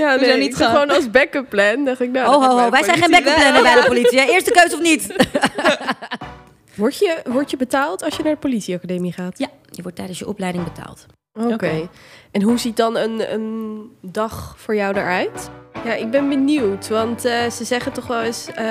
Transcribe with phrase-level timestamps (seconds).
[0.00, 1.84] Ja, We nee, zijn niet gewoon als backup plan.
[1.84, 2.56] Dacht ik, nou, ho, ho.
[2.56, 4.20] bij Wij zijn geen backup planner bij de politie.
[4.20, 4.26] hè.
[4.26, 5.14] Eerste keuze of niet?
[6.74, 9.38] Word je, word je betaald als je naar de politieacademie gaat?
[9.38, 11.06] Ja, je wordt tijdens je opleiding betaald.
[11.36, 11.88] Oké.
[12.30, 15.50] En hoe ziet dan een, een dag voor jou eruit?
[15.84, 18.64] Ja, ik ben benieuwd, want eh, ze zeggen toch wel eens: eh,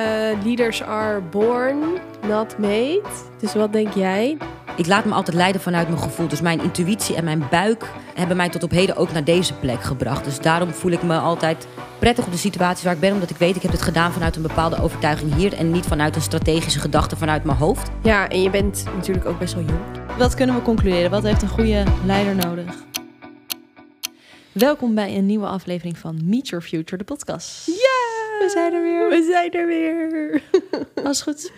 [0.43, 1.79] leaders are born,
[2.27, 3.01] not made.
[3.39, 4.37] Dus wat denk jij?
[4.75, 6.27] Ik laat me altijd leiden vanuit mijn gevoel.
[6.27, 9.81] Dus mijn intuïtie en mijn buik hebben mij tot op heden ook naar deze plek
[9.81, 10.23] gebracht.
[10.23, 11.67] Dus daarom voel ik me altijd
[11.99, 13.13] prettig op de situatie waar ik ben.
[13.13, 15.53] Omdat ik weet, ik heb het gedaan vanuit een bepaalde overtuiging hier.
[15.53, 17.89] En niet vanuit een strategische gedachte vanuit mijn hoofd.
[18.01, 20.04] Ja, en je bent natuurlijk ook best wel jong.
[20.17, 21.09] Wat kunnen we concluderen?
[21.11, 22.83] Wat heeft een goede leider nodig?
[24.51, 27.65] Welkom bij een nieuwe aflevering van Meet Your Future, de podcast.
[27.65, 27.73] Ja,
[28.39, 29.09] We zijn er weer.
[29.09, 30.41] We zijn er weer.
[31.03, 31.51] Alles goed?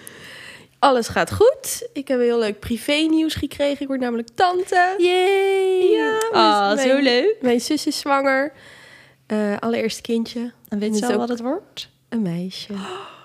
[0.80, 1.88] Alles gaat goed.
[1.94, 3.82] Ik heb heel leuk privé-nieuws gekregen.
[3.82, 4.96] Ik word namelijk tante.
[4.98, 5.90] Yay!
[5.92, 7.36] Ja, ah, zo leuk.
[7.42, 8.54] Mijn zus is zwanger.
[9.26, 10.52] Eh, allereerste kindje.
[10.68, 11.90] En weet je al ook- wat het wordt?
[12.10, 12.74] Een meisje.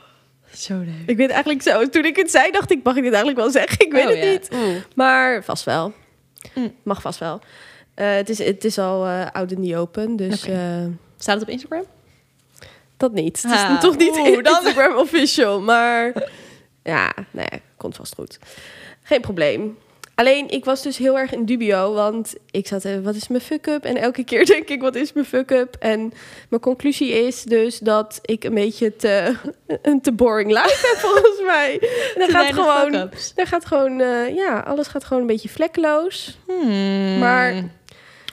[0.56, 0.94] Zo leuk.
[1.06, 1.88] Ik weet eigenlijk zo.
[1.88, 3.86] Toen ik het zei, dacht ik, mag ik dit eigenlijk wel zeggen?
[3.86, 4.58] Ik weet Oh, het ja.
[4.66, 4.86] niet.
[4.94, 5.92] Maar vast wel.
[6.54, 6.74] Mm.
[6.82, 7.40] Mag vast wel.
[7.94, 10.56] Eh, het, is, het is al eh oud in the open, dus eh,
[11.18, 11.84] Staat het op Instagram?
[12.96, 13.42] dat niet.
[13.42, 16.12] Het is Ah, toch niet oeh, dan- Instagram official, maar
[16.82, 18.38] ja, nee, komt vast goed.
[19.02, 19.78] Geen probleem.
[20.14, 23.40] Alleen, ik was dus heel erg in dubio, want ik zat, eh, wat is mijn
[23.42, 23.84] fuck-up?
[23.84, 25.76] En elke keer denk ik, wat is mijn fuck-up?
[25.78, 26.12] En
[26.48, 29.34] mijn conclusie is dus dat ik een beetje te,
[29.82, 31.80] een te boring life heb, volgens mij.
[32.18, 32.90] Dan gaat gewoon,
[33.34, 33.98] dan gaat gewoon,
[34.34, 36.38] ja, alles gaat gewoon een beetje vlekkeloos.
[36.46, 37.18] Hmm.
[37.18, 37.54] Maar-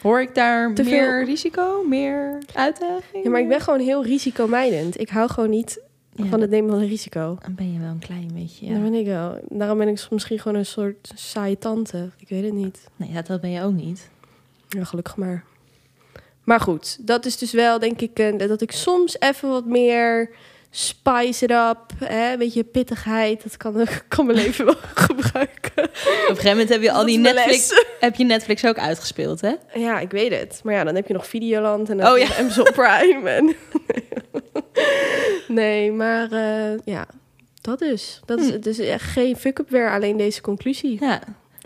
[0.02, 3.24] Hoor ik daar Te meer veel- risico, meer uitdaging?
[3.24, 5.00] Ja, maar ik ben gewoon heel risicomijdend.
[5.00, 5.80] Ik hou gewoon niet
[6.24, 7.38] Ja, van het nemen van een risico.
[7.42, 8.74] Dan ben je wel een klein beetje, ja.
[8.74, 9.40] Dat ben ik wel.
[9.50, 12.10] Daarom ben ik misschien gewoon een soort saaie tante.
[12.18, 12.88] Ik weet het niet.
[12.96, 14.10] Nee, dat ben je ook niet.
[14.70, 15.44] Ja, gelukkig maar.
[16.44, 20.30] Maar goed, dat is dus wel, denk ik, eh, dat ik soms even wat meer
[20.72, 21.78] spice it up.
[22.06, 22.32] Hè?
[22.32, 23.44] Een beetje pittigheid.
[23.44, 24.76] Dat kan, kan mijn leven wel
[25.06, 25.84] gebruiken.
[25.84, 29.42] Op een gegeven moment heb je al die is Netflix, heb je Netflix ook uitgespeeld,
[29.42, 29.54] hè?
[29.74, 30.60] Ja, ik weet het.
[30.64, 32.28] Maar ja, dan heb je nog Videoland en dan Oh, ja.
[32.40, 33.30] Amazon Prime.
[33.30, 33.56] En
[35.48, 37.08] nee, maar eh, ja,
[37.62, 38.20] dat dus.
[38.26, 38.52] Dat is, Hm.
[38.54, 40.98] het is echt geen fuck-up weer, alleen deze conclusie.
[41.00, 41.22] Ja.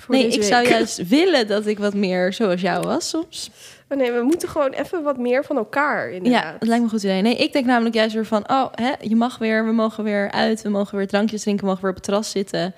[0.08, 3.50] Nee, ik zou juist willen dat ik wat meer zoals jou was soms.
[3.94, 6.60] Oh nee, we moeten gewoon even wat meer van elkaar, Ja, inderdaad.
[6.60, 7.22] dat lijkt me een goed idee.
[7.22, 10.32] Nee, ik denk namelijk juist weer van, oh, hè, je mag weer, we mogen weer
[10.32, 12.74] uit, we mogen weer drankjes drinken, we mogen weer op het terras zitten.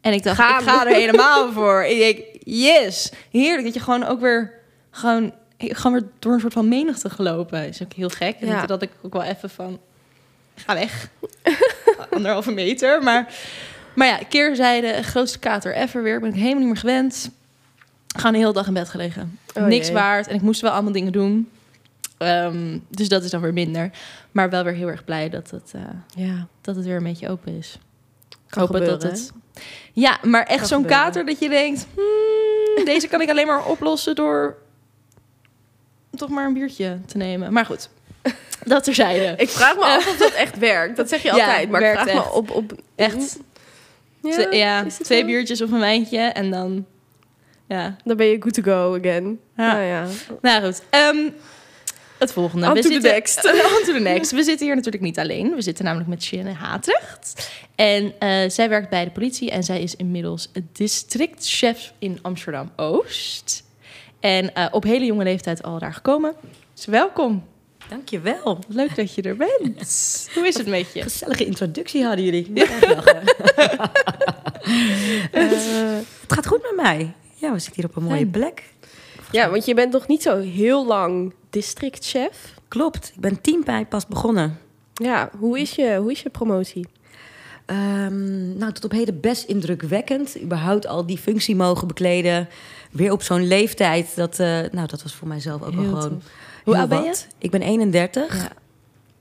[0.00, 0.60] En ik dacht, Gaan.
[0.60, 1.84] ik ga er helemaal voor.
[1.84, 4.52] Ik denk, yes, heerlijk dat je gewoon ook weer,
[4.90, 7.68] gewoon, gewoon weer door een soort van menigte gelopen.
[7.68, 8.36] Is ook heel gek.
[8.40, 8.66] Ja.
[8.66, 9.78] dat ik ook wel even van,
[10.54, 11.08] ga weg.
[12.10, 13.34] Anderhalve meter, maar...
[13.94, 16.20] Maar ja, keerzijde, grootste kater ever weer.
[16.20, 17.30] Ben ik helemaal niet meer gewend.
[18.18, 19.38] Gewoon de hele dag in bed gelegen.
[19.54, 19.94] Oh Niks jee.
[19.96, 20.26] waard.
[20.26, 21.50] En ik moest wel allemaal dingen doen.
[22.18, 23.90] Ehm, dus dat is dan weer minder.
[24.32, 27.28] Maar wel weer heel erg blij dat het, eh, Ja, dat het weer een beetje
[27.28, 27.78] open is.
[28.48, 29.32] kan Hopen gebeuren, dat het...
[29.92, 31.86] Ja, maar echt zo'n kater dat je denkt...
[31.94, 34.56] hmm, deze kan ik alleen maar oplossen door
[36.10, 37.52] toch maar een biertje te nemen.
[37.52, 37.88] Maar goed,
[38.64, 39.34] dat terzijde.
[39.36, 40.96] Ik vraag me af of dat echt werkt.
[40.96, 41.70] Dat zeg je Ja, altijd.
[41.70, 42.50] maar ik vraag me op...
[42.50, 43.38] op Echt,
[44.22, 46.86] Ja, twee, ja, biertjes of een wijntje en dan...
[47.68, 49.40] Ja, Dan ben je good to go again.
[49.56, 49.72] Ja.
[49.72, 50.06] Nou ja.
[50.40, 51.30] Nou goed, ehm,
[52.18, 52.66] het volgende.
[52.66, 53.44] On we to the zitten, next.
[53.78, 54.30] On to the next.
[54.30, 55.54] We zitten hier natuurlijk niet alleen.
[55.54, 57.50] We zitten namelijk met Shannon Hatrecht.
[57.74, 63.64] En eh, zij werkt bij de politie en zij is inmiddels districtchef in Amsterdam-Oost.
[64.20, 66.34] En eh, op hele jonge leeftijd al daar gekomen.
[66.74, 67.44] Dus welkom.
[67.88, 68.58] Dankjewel.
[68.68, 70.28] Leuk dat je er bent.
[70.34, 71.02] Hoe is het met je?
[71.02, 72.40] Gezellige introductie hadden jullie.
[72.40, 73.22] Ik moet echt lachen.
[75.32, 75.50] Eh,
[76.20, 77.14] het gaat goed met mij.
[77.40, 78.30] Ja, we zitten hier op een mooie Fijn.
[78.30, 78.62] plek.
[79.30, 82.54] ja, want je bent nog niet zo heel lang districtchef.
[82.68, 84.58] Klopt, ik ben tien bij pas begonnen.
[84.94, 86.86] Ja, hoe is je, hoe is je promotie?
[87.66, 90.42] Ehm, nou, tot op heden best indrukwekkend.
[90.42, 92.48] Überhaupt al die functie mogen bekleden.
[92.90, 94.16] Weer op zo'n leeftijd.
[94.16, 96.08] Dat, eh, nou, dat was voor mijzelf ook wel Heel gewoon.
[96.18, 96.30] tof.
[96.64, 97.14] Hoe oud ben je?
[97.38, 98.36] Ik ben 31.
[98.36, 98.48] Ja.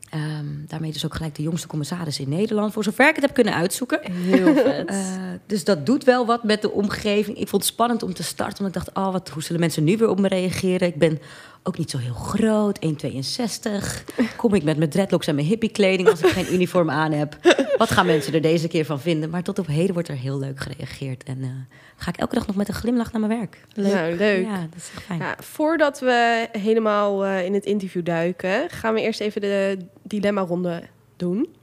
[0.09, 2.73] Ehm, daarmee dus ook gelijk de jongste commissaris in Nederland.
[2.73, 4.11] Voor zover ik het heb kunnen uitzoeken.
[4.11, 4.89] Heel vet.
[4.97, 7.37] Eh, dus dat doet wel wat met de omgeving.
[7.37, 8.63] Ik vond het spannend om te starten.
[8.63, 10.87] Want ik dacht, oh, wat, hoe zullen mensen nu weer op me reageren?
[10.87, 11.19] Ik ben
[11.63, 14.03] ook niet zo heel groot, 1,62.
[14.35, 17.37] Kom ik met mijn dreadlocks en mijn hippiekleding als ik geen uniform aan heb?
[17.77, 19.29] Wat gaan mensen er deze keer van vinden?
[19.29, 21.23] Maar tot op heden wordt er heel leuk gereageerd.
[21.23, 21.49] En eh,
[21.95, 23.65] ga ik elke dag nog met een glimlach naar mijn werk.
[23.73, 23.93] Leuk.
[23.93, 24.45] Nou, leuk.
[24.45, 25.19] Ja, dat is fijn.
[25.19, 30.83] Ja, voordat we helemaal eh, in het interview duiken, gaan we eerst even de dilemma-ronde
[31.15, 31.55] doen.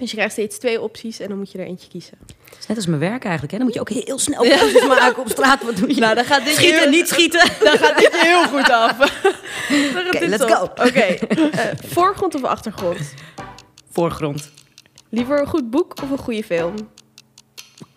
[0.00, 2.18] Dus je krijgt steeds twee opties en dan moet je er eentje kiezen.
[2.44, 3.52] Het is net als mijn werk eigenlijk.
[3.52, 3.58] Hè?
[3.58, 5.62] Dan moet je ook heel snel keuzes maken op straat.
[5.62, 6.00] Wat doe je?
[6.00, 7.40] Nou, dan gaat dit schieten, heel- niet schieten.
[7.64, 8.98] Dan gaat dit je heel goed af.
[10.14, 10.62] Oké, let's go.
[10.62, 13.14] Oké, eh, voorgrond of achtergrond?
[13.90, 14.50] Voorgrond.
[15.10, 16.74] Liever een goed boek of een goede film?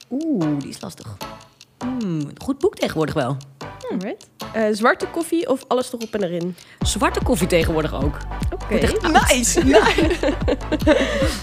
[0.09, 1.17] Oeh, die is lastig.
[1.77, 3.37] Hmm, goed boek tegenwoordig wel.
[3.91, 4.29] Alright.
[4.53, 6.55] Eh, zwarte koffie of alles erop en erin?
[6.79, 8.17] Zwarte koffie tegenwoordig ook.
[8.53, 8.75] Oké.
[8.75, 9.63] echt Nice.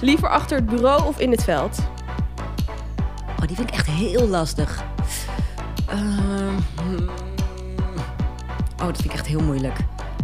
[0.01, 1.79] Liever achter het bureau of in het veld?
[3.41, 4.83] Oh, die vind ik echt heel lastig.
[5.87, 5.99] Ehm,
[6.83, 7.09] hmm.
[8.79, 9.77] oh, dat vind ik echt heel moeilijk.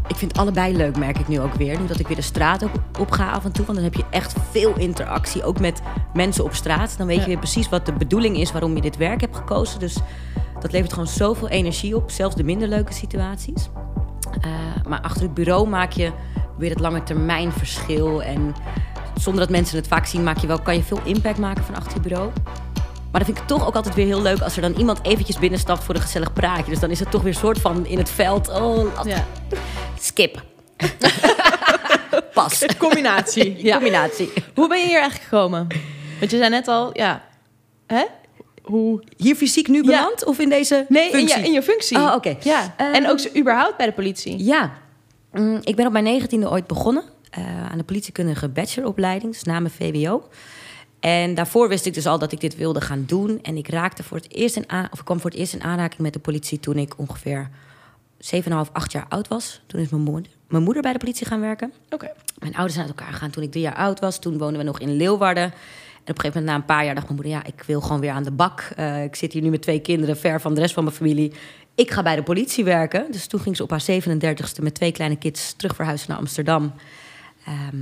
[0.09, 1.81] Ik vind allebei leuk, merk ik nu ook weer.
[1.81, 3.65] Nu dat ik weer de straat op, op ga af en toe.
[3.65, 5.81] Want dan heb je echt veel interactie, ook met
[6.15, 6.95] mensen op straat.
[6.99, 7.23] Dan weet Ja.
[7.23, 9.81] je weer precies wat de bedoeling is waarom je dit werk hebt gekozen.
[9.81, 9.97] Dus
[10.67, 12.11] dat levert gewoon zoveel energie op.
[12.11, 13.69] Zelfs de minder leuke situaties.
[14.41, 14.51] Eh,
[14.89, 16.11] maar achter het bureau maak je
[16.59, 18.23] weer het lange termijn verschil.
[18.23, 18.55] En
[19.21, 21.75] zonder dat mensen het vaak zien, maak je wel, kan je veel impact maken van
[21.75, 22.31] achter je bureau.
[23.11, 25.39] Maar dat vind ik toch ook altijd weer heel leuk als er dan iemand eventjes
[25.39, 26.71] binnenstapt voor een gezellig praatje.
[26.71, 28.49] Dus dan is het toch weer een soort van in het veld.
[28.49, 29.25] Oh, Ja.
[29.99, 30.43] skip.
[32.35, 32.65] Pas.
[32.79, 33.57] Combinatie.
[33.65, 33.75] Ja.
[33.75, 34.33] Combinatie.
[34.55, 35.67] Hoe ben je hier eigenlijk gekomen?
[36.19, 37.23] Want je zei net al, ja.
[37.87, 38.05] Hè?
[38.67, 39.03] Hoe?
[39.17, 41.39] Hier fysiek nu beland of in deze Nee, in functie?
[41.41, 41.97] je, in je functie.
[41.97, 42.37] Oh, oké.
[42.41, 42.75] Ja.
[42.77, 44.45] Ehm, en ook überhaupt bij de politie.
[44.45, 44.73] Ja,
[45.33, 49.61] Mm, ik ben op mijn negentiende ooit begonnen eh, aan de politiekundige bacheloropleiding, dus na
[49.61, 50.29] mijn VWO.
[51.01, 53.39] En daarvoor wist ik dus al dat ik dit wilde gaan doen.
[53.43, 56.01] En ik raakte voor het eerst in of ik kwam voor het eerst in aanraking
[56.01, 57.49] met de politie toen ik ongeveer
[58.19, 59.61] 7,5, 8 jaar oud was.
[59.67, 61.73] Toen is mijn moeder, mijn moeder bij de politie gaan werken.
[61.91, 62.13] Oké.
[62.39, 64.19] Mijn ouders zijn uit elkaar gegaan toen ik drie jaar oud was.
[64.19, 65.53] Toen woonden we nog in Leeuwarden.
[66.07, 67.41] En op een gegeven moment, na een paar jaar, dacht mijn moeder...
[67.41, 68.71] ja, ik wil gewoon weer aan de bak.
[68.77, 71.33] Eh, ik zit hier nu met twee kinderen, ver van de rest van mijn familie.
[71.75, 73.07] Ik ga bij de politie werken.
[73.11, 75.53] Dus toen ging ze op haar 37ste met twee kleine kids...
[75.53, 76.73] terug verhuizen naar Amsterdam.
[77.47, 77.77] Ehm,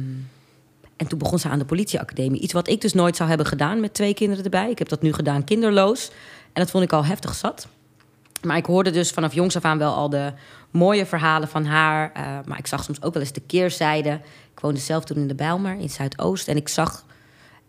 [0.96, 2.40] en toen begon ze aan de politieacademie.
[2.40, 4.70] Iets wat ik dus nooit zou hebben gedaan met twee kinderen erbij.
[4.70, 6.08] Ik heb dat nu gedaan kinderloos.
[6.52, 7.68] En dat vond ik al heftig zat.
[8.42, 10.32] Maar ik hoorde dus vanaf jongs af aan wel al de
[10.70, 12.12] mooie verhalen van haar.
[12.12, 14.20] Eh, maar ik zag soms ook wel eens de keerzijde.
[14.52, 16.48] Ik woonde zelf toen in de Bijlmer in Zuidoost.
[16.48, 17.04] En ik zag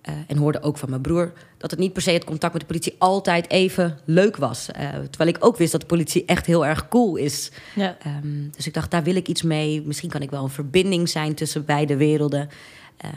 [0.06, 2.62] eh, en hoorde ook van mijn broer dat het niet per se het contact met
[2.62, 4.72] de politie altijd even leuk was.
[4.72, 7.52] Eh, terwijl ik ook wist dat de politie echt heel erg cool is.
[7.76, 7.98] Ja.
[8.00, 9.82] Ehm, dus ik dacht, daar wil ik iets mee.
[9.82, 12.50] Misschien kan ik wel een verbinding zijn tussen beide werelden.
[12.98, 13.14] Ehm,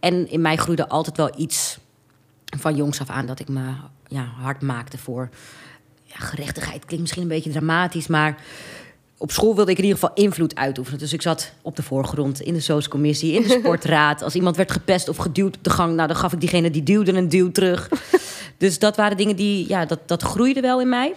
[0.00, 1.78] en in mij groeide altijd wel iets
[2.58, 3.70] van jongs af aan dat ik me
[4.08, 5.28] ja, hard maakte voor
[6.02, 6.84] ja, gerechtigheid.
[6.84, 8.42] Klinkt misschien een beetje dramatisch, maar
[9.18, 10.98] op school wilde ik in ieder geval invloed uitoefenen.
[10.98, 14.22] Dus ik zat op de voorgrond, in de SOS-commissie, in de sportraad.
[14.22, 16.82] Als iemand werd gepest of geduwd op de gang, nou, dan gaf ik diegene die
[16.82, 17.88] duwde een duw terug.
[18.58, 21.14] dus dat waren dingen die, ja, dat, dat groeide wel in mij.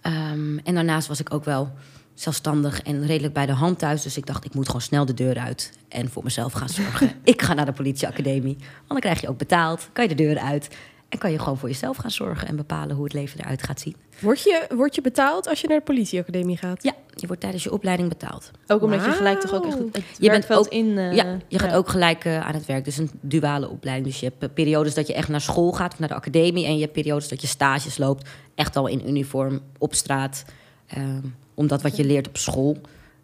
[0.00, 1.72] Ehm, en daarnaast was ik ook wel
[2.14, 4.02] zelfstandig en redelijk bij de hand thuis.
[4.02, 7.12] Dus ik dacht, ik moet gewoon snel de deur uit en voor mezelf gaan zorgen.
[7.24, 9.88] ik ga naar de politieacademie, want dan krijg je ook betaald.
[9.92, 10.68] Kan je de deur uit
[11.14, 12.48] en kan je gewoon voor jezelf gaan zorgen...
[12.48, 13.96] en bepalen hoe het leven eruit gaat zien.
[14.20, 16.82] Word je, word je betaald als je naar de politieacademie gaat?
[16.82, 18.50] Ja, je wordt tijdens je opleiding betaald.
[18.66, 20.98] Ook omdat je gelijk toch ook echt het, het Je bent ook- in...
[20.98, 22.84] eh, ja, je gaat ook gelijk eh, aan het werk.
[22.84, 24.06] Dus een duale opleiding.
[24.08, 26.66] Dus je hebt eh, periodes dat je echt naar school gaat of naar de academie.
[26.66, 28.28] En je hebt periodes dat je stages loopt.
[28.54, 30.44] Echt al in uniform, op straat.
[30.86, 31.20] Ehm,
[31.54, 32.76] omdat wat je leert op school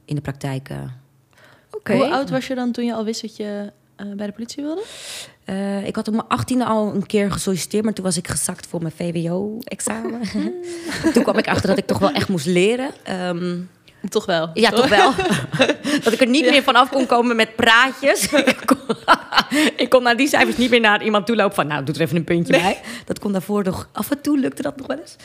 [0.04, 0.68] in de praktijk.
[0.68, 0.78] eh,
[1.72, 1.94] Oké.
[1.94, 4.62] Hoe oud was je dan toen je al wist dat je eh, bij de politie
[4.62, 4.82] wilde?
[5.50, 7.84] Eh, ik had op mijn achttiende al een keer gesolliciteerd.
[7.84, 10.20] Maar toen was ik gezakt voor mijn VWO-examen.
[11.14, 12.90] toen kwam ik achter dat ik toch wel echt moest leren.
[13.02, 13.58] Ehm,
[14.08, 14.50] Toch wel.
[14.54, 15.12] Ja, toch wel.
[16.04, 18.32] dat ik er niet meer vanaf kon komen met praatjes.
[19.76, 21.66] ik, kon, naar die cijfers niet meer naar iemand toe lopen van...
[21.66, 22.80] nou, doe er even een puntje bij.
[23.04, 23.88] Dat kon daarvoor nog...
[23.92, 25.16] Af en toe lukte dat nog wel eens.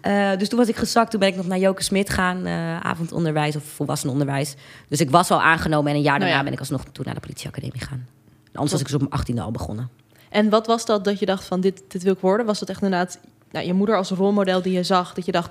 [0.00, 1.10] Eh, dus toen was ik gezakt.
[1.10, 2.46] Toen ben ik nog naar Joke Smit gaan.
[2.46, 4.54] eh, avondonderwijs of volwassenenonderwijs.
[4.88, 5.90] Dus ik was al aangenomen.
[5.90, 6.44] En een jaar Nou daarna ja.
[6.44, 8.13] ben ik alsnog toen naar de politieacademie gegaan.
[8.54, 9.90] Anders was ik dus op mijn achttiende al begonnen.
[10.30, 12.46] En wat was dat dat je dacht van dit, dit wil ik worden?
[12.46, 13.18] Was dat echt inderdaad
[13.50, 15.14] nou, je moeder als rolmodel die je zag?
[15.14, 15.50] Dat je dacht,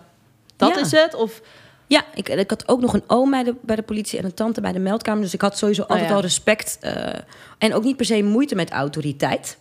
[0.55, 0.81] dat Ja.
[0.81, 1.13] is het?
[1.15, 1.41] Of
[1.87, 4.33] Ja, ik, ik had ook nog een oom bij de, bij de politie en een
[4.33, 5.21] tante bij de meldkamer.
[5.23, 6.11] Dus ik had sowieso altijd Oh ja.
[6.13, 6.77] wel respect.
[6.81, 7.19] eh,
[7.57, 9.57] en ook niet per se moeite met autoriteit.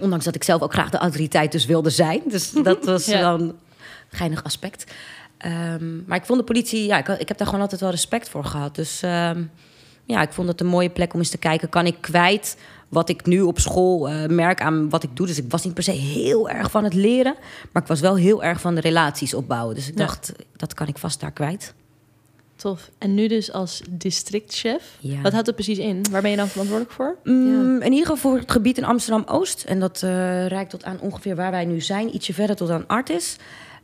[0.00, 2.22] Ondanks dat ik zelf ook graag de autoriteit dus wilde zijn.
[2.28, 3.32] Dus dat was Ja.
[3.34, 3.58] een
[4.08, 4.92] geinig aspect.
[5.38, 8.28] Ehm, maar ik vond de politie, ja, ik, ik heb daar gewoon altijd wel respect
[8.28, 8.74] voor gehad.
[8.74, 9.42] Dus ehm,
[10.06, 11.68] ja, ik vond het een mooie plek om eens te kijken.
[11.68, 12.56] Kan ik kwijt
[12.88, 15.26] wat ik nu op school eh, merk aan wat ik doe?
[15.26, 17.34] Dus ik was niet per se heel erg van het leren.
[17.72, 19.74] Maar ik was wel heel erg van de relaties opbouwen.
[19.74, 20.04] Dus ik Ja.
[20.06, 21.74] dacht, dat kan ik vast daar kwijt.
[22.56, 22.90] tof.
[22.98, 24.96] En nu dus als districtchef.
[25.00, 25.20] Ja.
[25.20, 26.04] Wat houdt dat precies in?
[26.10, 27.16] Waar ben je dan verantwoordelijk voor?
[27.24, 29.64] Mm, In ieder geval voor het gebied in Amsterdam-Oost.
[29.64, 32.14] En dat eh reikt tot aan ongeveer waar wij nu zijn.
[32.14, 33.36] Ietsje verder tot aan Artis.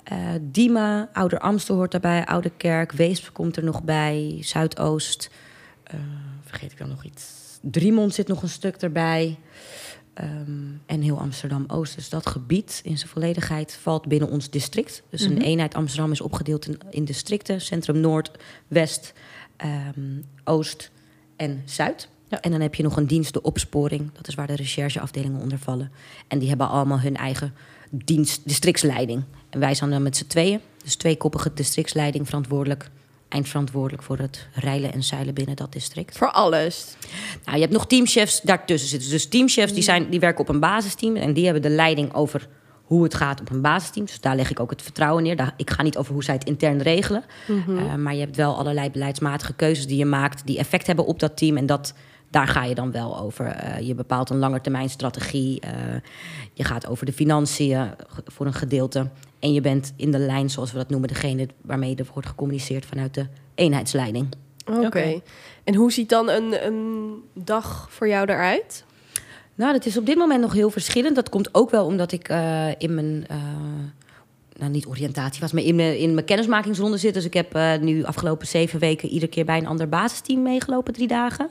[0.04, 2.24] Eh Diemen, Ouder Amstel hoort daarbij.
[2.26, 4.36] Oude Kerk, Weesp komt er nog bij.
[4.40, 5.30] Zuidoost.
[5.92, 5.98] Eh,
[6.44, 7.24] vergeet ik dan nog iets?
[7.60, 9.38] Driemond zit nog een stuk erbij.
[10.14, 10.50] Ehm,
[10.86, 11.94] en heel Amsterdam-Oost.
[11.94, 15.02] Dus dat gebied in zijn volledigheid valt binnen ons district.
[15.10, 15.32] Dus Mhm.
[15.32, 17.60] een eenheid Amsterdam is opgedeeld in, in districten.
[17.60, 18.30] Centrum Noord,
[18.68, 19.12] West,
[19.56, 20.90] ehm, Oost
[21.36, 22.08] en Zuid.
[22.28, 22.40] Ja.
[22.40, 24.10] En dan heb je nog een dienst, de opsporing.
[24.12, 25.92] Dat is waar de rechercheafdelingen onder vallen.
[26.28, 27.54] En die hebben allemaal hun eigen
[27.90, 29.22] dienst, districtsleiding.
[29.50, 30.60] En wij zijn dan met z'n tweeën.
[30.84, 32.90] Dus tweekoppige districtsleiding verantwoordelijk.
[33.32, 36.18] Eindverantwoordelijk voor het reilen en zeilen binnen dat district.
[36.18, 36.96] Voor alles.
[37.44, 39.10] Nou, je hebt nog teamchefs daartussen zitten.
[39.10, 41.16] Dus teamchefs die, zijn, die werken op een basisteam.
[41.16, 42.48] En die hebben de leiding over
[42.82, 44.06] hoe het gaat op een basisteam.
[44.06, 45.36] Dus daar leg ik ook het vertrouwen neer.
[45.36, 47.24] Daar, ik ga niet over hoe zij het intern regelen.
[47.68, 50.46] Eh, maar je hebt wel allerlei beleidsmatige keuzes die je maakt...
[50.46, 51.56] die effect hebben op dat team.
[51.56, 51.94] En dat,
[52.30, 53.46] daar ga je dan wel over.
[53.46, 55.60] Eh, je bepaalt een langetermijnstrategie.
[55.60, 55.70] eh
[56.54, 57.90] je gaat over de financiën
[58.24, 59.10] voor een gedeelte.
[59.42, 61.08] En je bent in de lijn, zoals we dat noemen...
[61.08, 64.28] degene waarmee er wordt gecommuniceerd vanuit de eenheidsleiding.
[64.66, 65.20] Oké.
[65.64, 68.84] En hoe ziet dan een, een dag voor jou eruit?
[69.54, 71.14] Nou, dat is op dit moment nog heel verschillend.
[71.14, 73.24] Dat komt ook wel omdat ik eh, in mijn.
[73.28, 73.36] eh,
[74.58, 77.14] nou, niet oriëntatie was, maar in mijn, in mijn kennismakingsronde zit.
[77.14, 80.92] Dus ik heb eh, nu afgelopen zeven weken iedere keer bij een ander basisteam meegelopen,
[80.92, 81.48] drie dagen.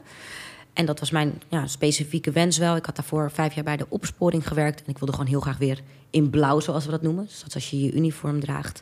[0.74, 2.76] En dat was mijn ja, specifieke wens wel.
[2.76, 4.84] Ik had daarvoor vijf jaar bij de opsporing gewerkt.
[4.84, 7.26] En ik wilde gewoon heel graag weer in blauw, zoals we dat noemen.
[7.26, 8.82] Dus dat is als je je uniform draagt.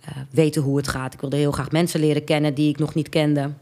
[0.00, 1.14] eh, weten hoe het gaat.
[1.14, 3.52] Ik wilde heel graag mensen leren kennen die ik nog niet kende.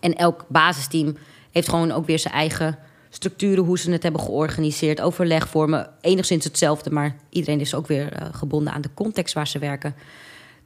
[0.00, 1.16] En elk basisteam
[1.50, 2.78] heeft gewoon ook weer zijn eigen
[3.10, 5.90] structuren, hoe ze het hebben georganiseerd, overlegvormen.
[6.00, 9.94] Enigszins hetzelfde, maar iedereen is ook weer eh, gebonden aan de context waar ze werken.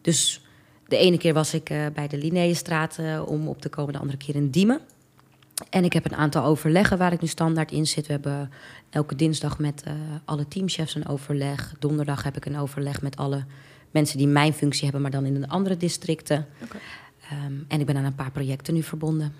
[0.00, 0.40] Dus
[0.88, 3.98] de ene keer was ik eh, bij de Linnaeusstraat eh, om op te komen, de
[3.98, 4.80] andere keer in Diemen.
[5.70, 8.06] En ik heb een aantal overleggen waar ik nu standaard in zit.
[8.06, 8.50] We hebben
[8.90, 9.92] elke dinsdag met eh,
[10.24, 11.74] alle teamchefs een overleg.
[11.78, 13.44] Donderdag heb ik een overleg met alle
[13.90, 16.46] mensen die mijn functie hebben, maar dan in de andere districten.
[17.30, 19.34] Ehm, en ik ben aan een paar projecten nu verbonden.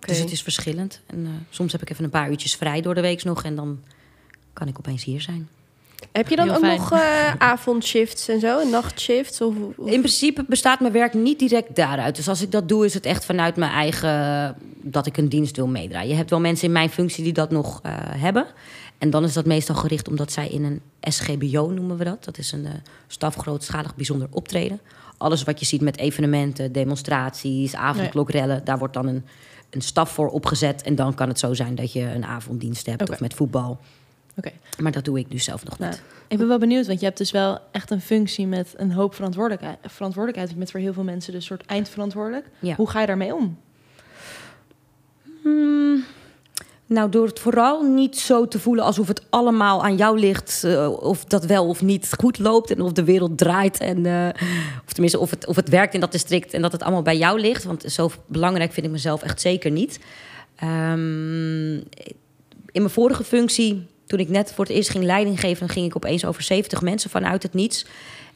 [0.00, 1.00] Dus het is verschillend.
[1.06, 3.44] En eh, soms heb ik even een paar uurtjes vrij door de week nog.
[3.44, 3.80] En dan
[4.52, 5.48] kan ik opeens hier zijn.
[6.12, 6.78] Heb je dan Heel ook fijn.
[6.78, 8.60] nog eh, avondshifts en zo?
[8.60, 9.40] En nachtshifts?
[9.40, 12.16] Of, of- In principe bestaat mijn werk niet direct daaruit.
[12.16, 14.56] Dus als ik dat doe, is het echt vanuit mijn eigen...
[14.82, 16.08] dat ik een dienst wil meedraaien.
[16.08, 18.46] Je hebt wel mensen in mijn functie die dat nog eh, hebben.
[18.98, 20.80] En dan is dat meestal gericht omdat zij in een
[21.12, 22.24] SGBO noemen we dat.
[22.24, 22.72] Dat is een eh,
[23.06, 24.80] staf grootschalig bijzonder optreden.
[25.18, 28.64] Alles wat je ziet met evenementen, demonstraties, avondklokrellen...
[28.64, 29.24] daar wordt dan een,
[29.70, 30.82] een staf voor opgezet.
[30.82, 33.78] En dan kan het zo zijn dat je een avonddienst hebt of met voetbal.
[34.36, 34.50] Oké.
[34.80, 36.02] Maar dat doe ik dus zelf nog Nou, niet.
[36.28, 39.14] ik ben wel benieuwd, want je hebt dus wel echt een functie met een hoop
[39.14, 39.78] verantwoordelijkheid.
[39.86, 40.50] verantwoordelijkheid.
[40.50, 42.46] Je bent voor heel veel mensen dus een soort eindverantwoordelijk.
[42.58, 42.74] Ja.
[42.74, 43.58] Hoe ga je daarmee om?
[45.42, 46.04] Hmm,
[46.86, 50.64] nou, door het vooral niet zo te voelen alsof het allemaal aan jou ligt.
[50.64, 53.78] eh, of dat wel of niet goed loopt en of de wereld draait.
[53.78, 54.28] En, eh,
[54.86, 57.16] of tenminste, of het, of het werkt in dat district en dat het allemaal bij
[57.16, 57.64] jou ligt.
[57.64, 59.98] Want zo belangrijk vind ik mezelf echt zeker niet.
[60.56, 61.74] Ehm,
[62.70, 65.86] in mijn vorige functie, toen ik net voor het eerst ging leiding geven, dan ging
[65.86, 67.86] ik opeens over 70 mensen vanuit het niets.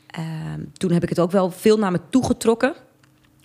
[0.07, 2.75] Ehm, toen heb ik het ook wel veel naar me toegetrokken.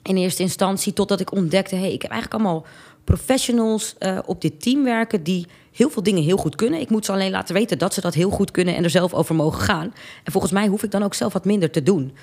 [0.01, 2.65] In eerste instantie, totdat ik ontdekte: hey, ik heb eigenlijk allemaal
[3.03, 6.79] professionals eh, op dit team werken die heel veel dingen heel goed kunnen.
[6.79, 9.13] Ik moet ze alleen laten weten dat ze dat heel goed kunnen en er zelf
[9.13, 9.93] over mogen gaan.
[10.23, 12.13] En volgens mij hoef ik dan ook zelf wat minder te doen.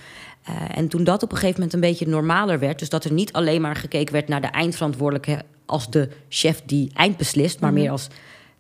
[0.43, 3.13] Eh, en toen dat op een gegeven moment een beetje normaler werd, dus dat er
[3.13, 7.73] niet alleen maar gekeken werd naar de eindverantwoordelijke als de chef die eind beslist, maar
[7.73, 8.09] meer als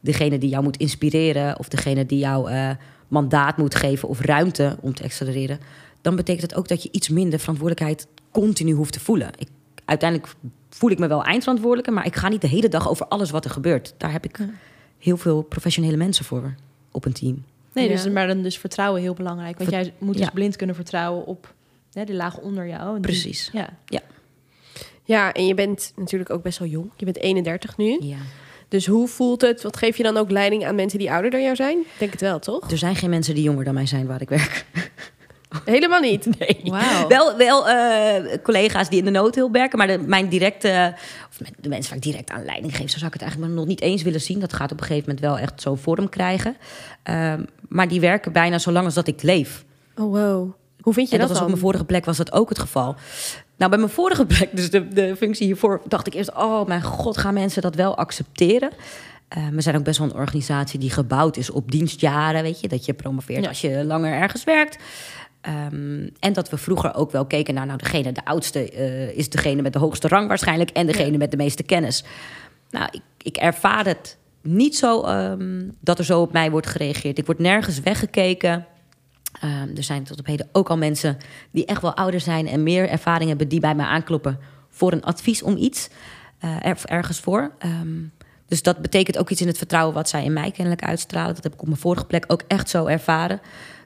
[0.00, 2.70] degene die jou moet inspireren of degene die jou eh,
[3.08, 5.60] mandaat moet geven of ruimte om te accelereren,
[6.00, 9.30] dan betekent het ook dat je iets minder verantwoordelijkheid continu hoeft te voelen.
[9.38, 9.48] Ik,
[9.84, 10.32] uiteindelijk
[10.68, 13.44] voel ik me wel eindverantwoordelijke, maar ik ga niet de hele dag over alles wat
[13.44, 13.94] er gebeurt.
[13.96, 14.48] Daar heb ik Ja.
[14.98, 16.54] heel veel professionele mensen voor
[16.92, 17.44] op een team.
[17.72, 17.94] Nee, Ja.
[17.94, 19.58] dus, maar dan dus vertrouwen heel belangrijk.
[19.58, 20.30] Want Ver- jij moet dus ja.
[20.30, 21.54] blind kunnen vertrouwen op
[21.92, 22.86] hè, die laag onder jou.
[22.86, 23.50] En die- Precies.
[23.52, 23.68] ja.
[25.04, 26.90] Ja, en je bent natuurlijk ook best wel jong.
[26.96, 27.98] Je bent 31 nu.
[28.02, 28.16] Ja.
[28.70, 29.62] Dus hoe voelt het?
[29.62, 31.78] Wat geef je dan ook leiding aan mensen die ouder dan jou zijn?
[31.78, 32.70] Ik Denk het wel, toch?
[32.70, 34.64] Er zijn geen mensen die jonger dan mij zijn waar ik werk.
[35.64, 36.28] Helemaal niet.
[36.38, 36.60] Nee.
[37.08, 40.94] Wel, wel eh, collega's die in de noodhulp werken, maar de, mijn directe,
[41.28, 43.66] of de mensen waar ik direct aan leiding geef, zo zou ik het eigenlijk nog
[43.66, 44.40] niet eens willen zien.
[44.40, 46.56] Dat gaat op een gegeven moment wel echt zo vorm krijgen.
[47.02, 49.64] Ehm, maar die werken bijna zo lang als dat ik leef.
[49.96, 50.52] Oh, wow.
[50.80, 52.58] Hoe vind je En dat dat, was op mijn vorige plek was dat ook het
[52.58, 52.94] geval.
[53.56, 56.82] Nou, bij mijn vorige plek, dus de, de functie hiervoor, dacht ik eerst: oh mijn
[56.82, 58.70] god, gaan mensen dat wel accepteren?
[59.50, 62.84] We zijn ook best wel een organisatie die gebouwd is op dienstjaren, weet je, dat
[62.84, 63.48] je promoveert Ja.
[63.48, 64.78] als je langer ergens werkt.
[65.40, 69.28] Ehm, en dat we vroeger ook wel keken naar, nou, degene, de oudste eh, is
[69.28, 72.04] degene met de hoogste rang waarschijnlijk en degene met de meeste kennis.
[72.70, 77.18] Nou, ik, ik ervaar het niet zo ehm, dat er zo op mij wordt gereageerd.
[77.18, 78.66] Ik word nergens weggekeken.
[79.40, 81.16] Ehm, er zijn tot op heden ook al mensen
[81.50, 85.04] die echt wel ouder zijn en meer ervaring hebben, die bij mij aankloppen voor een
[85.04, 85.88] advies om iets.
[86.62, 87.52] er- ergens voor.
[87.58, 87.98] Ehm,
[88.46, 91.34] dus dat betekent ook iets in het vertrouwen wat zij in mij kennelijk uitstralen.
[91.34, 93.40] Dat heb ik op mijn vorige plek ook echt zo ervaren.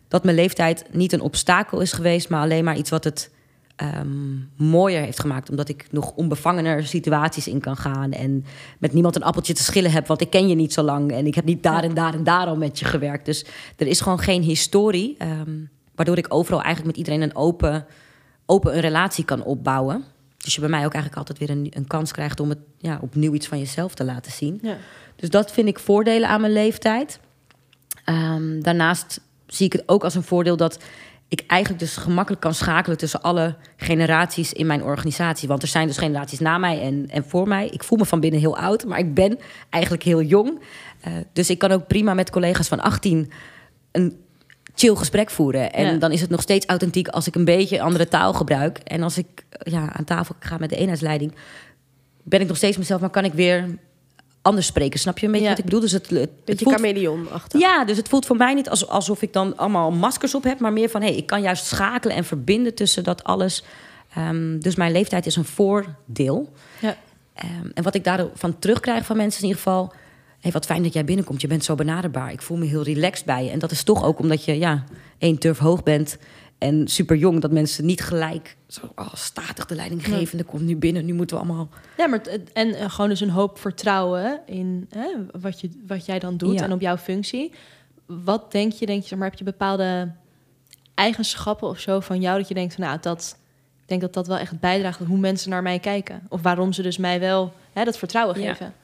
[0.08, 3.30] Dat mijn leeftijd niet een obstakel is geweest, maar alleen maar iets wat het
[3.76, 5.50] ehm, mooier heeft gemaakt.
[5.50, 8.12] Omdat ik nog onbevangener situaties in kan gaan.
[8.12, 8.44] En
[8.78, 11.12] met niemand een appeltje te schillen heb, want ik ken je niet zo lang.
[11.12, 13.26] En ik heb niet daar en daar en daar al met je gewerkt.
[13.26, 13.44] Dus
[13.76, 15.14] er is gewoon geen historie.
[15.18, 15.50] ehm,
[15.94, 17.86] waardoor ik overal eigenlijk met iedereen een open,
[18.46, 20.04] open een relatie kan opbouwen.
[20.36, 22.98] Dus je bij mij ook eigenlijk altijd weer een, een kans krijgt om het ja,
[23.00, 24.58] opnieuw iets van jezelf te laten zien.
[24.62, 24.76] Ja.
[25.16, 27.20] Dus dat vind ik voordelen aan mijn leeftijd.
[28.04, 30.78] Ehm, daarnaast zie ik het ook als een voordeel dat
[31.40, 35.48] ik eigenlijk dus gemakkelijk kan schakelen tussen alle generaties in mijn organisatie.
[35.48, 37.68] Want er zijn dus generaties na mij en, en voor mij.
[37.68, 39.38] Ik voel me van binnen heel oud, maar ik ben
[39.70, 40.60] eigenlijk heel jong.
[41.00, 43.30] Eh, dus ik kan ook prima met collega's van 18
[43.92, 44.16] een
[44.74, 45.72] chill gesprek voeren.
[45.72, 45.98] En Ja.
[45.98, 48.78] dan is het nog steeds authentiek als ik een beetje andere taal gebruik.
[48.78, 51.34] En als ik ja, aan tafel ga met de eenheidsleiding,
[52.22, 53.78] ben ik nog steeds mezelf, maar kan ik weer
[54.44, 55.00] anders spreken.
[55.00, 55.52] Snap je een beetje Ja.
[55.52, 55.80] wat ik bedoel?
[55.80, 57.60] Dus het, het, Beetje voelt, chameleon-achtig.
[57.60, 60.58] ja, dus het voelt voor mij niet als, alsof ik dan allemaal maskers op heb,
[60.60, 63.64] maar meer van hé, hey, ik kan juist schakelen en verbinden tussen dat alles.
[64.14, 66.52] Ehm, dus mijn leeftijd is een voordeel.
[66.80, 66.96] Ja.
[67.34, 69.92] Ehm, en wat ik daarvan terugkrijg van mensen in ieder geval...
[70.40, 72.32] Hey, wat fijn dat jij binnenkomt, je bent zo benaderbaar.
[72.32, 73.50] Ik voel me heel relaxed bij je.
[73.50, 74.84] En dat is toch ook omdat je ja,
[75.18, 76.18] één turf hoog bent
[76.58, 77.40] en super jong...
[77.40, 81.04] dat mensen niet gelijk zo oh, statig de leidinggevende komt nu binnen.
[81.04, 81.68] Nu moeten we allemaal...
[81.96, 82.20] Ja, maar
[82.52, 85.08] en eh, gewoon dus een hoop vertrouwen in hè,
[85.40, 86.64] wat, je, wat jij dan doet Ja.
[86.64, 87.52] en op jouw functie.
[88.06, 90.12] Wat denk je, denk je, zeg maar, heb je bepaalde
[90.94, 93.36] eigenschappen of zo van jou dat je denkt van nou, dat
[93.82, 96.22] ik denk dat dat wel echt bijdraagt aan hoe mensen naar mij kijken.
[96.28, 98.52] Of waarom ze dus mij wel hè, dat vertrouwen Ja.
[98.54, 98.74] geven.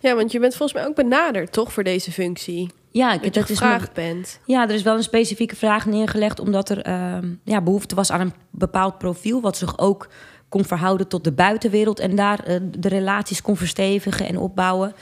[0.00, 2.70] Ja, want je bent volgens mij ook benaderd, toch, voor deze functie?
[2.98, 4.40] Ja, ik, Dat je dat is me- gevraagd bent.
[4.46, 8.20] Ja, er is wel een specifieke vraag neergelegd, omdat er ehm, ja, behoefte was aan
[8.20, 10.08] een bepaald profiel, wat zich ook
[10.48, 14.94] kon verhouden tot de buitenwereld en daar eh, de relaties kon verstevigen en opbouwen.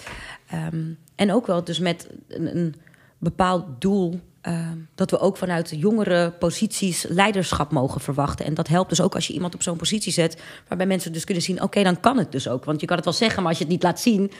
[0.46, 0.82] Ehm,
[1.14, 2.74] en ook wel dus met een, een
[3.18, 4.20] bepaald doel.
[4.40, 8.46] ehm, dat we ook vanuit jongere posities leiderschap mogen verwachten.
[8.46, 10.42] En dat helpt dus ook als je iemand op zo'n positie zet.
[10.68, 12.64] waarbij mensen dus kunnen zien: oké, dan kan het dus ook.
[12.64, 14.30] Want je kan het wel zeggen, maar als je het niet laat zien.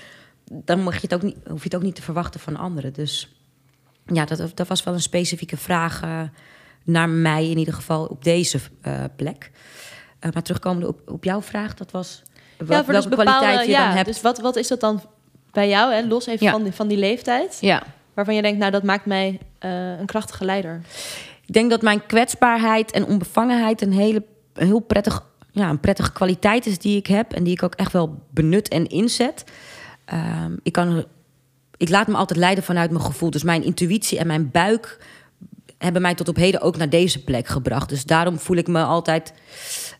[0.50, 2.92] dan mag je het ook niet, hoef je het ook niet te verwachten van anderen.
[2.92, 3.35] Dus
[4.06, 6.20] ja, dat, dat was wel een specifieke vraag eh,
[6.84, 9.50] naar mij in ieder geval op deze eh, plek.
[10.18, 12.22] Eh, maar terugkomende op, op jouw vraag, dat was
[12.58, 14.06] wat, ja, voor dus welke kwaliteit je ja, dan hebt.
[14.06, 15.02] Dus wat, wat is dat dan
[15.50, 16.52] bij jou, hè, los even Ja.
[16.52, 17.82] van, die, van die leeftijd, Ja.
[18.14, 19.38] waarvan je denkt, nou, dat maakt mij
[19.98, 20.80] een krachtige leider.
[21.46, 24.22] Ik denk dat mijn kwetsbaarheid en onbevangenheid een hele
[24.56, 27.74] een heel prettig, ja, een prettige kwaliteit is die ik heb en die ik ook
[27.74, 29.44] echt wel benut en inzet.
[30.04, 31.04] Ehm, ik, kan,
[31.76, 33.30] ik laat me altijd leiden vanuit mijn gevoel.
[33.30, 34.98] Dus mijn intuïtie en mijn buik
[35.78, 37.88] hebben mij tot op heden ook naar deze plek gebracht.
[37.88, 39.32] Dus daarom voel ik me altijd.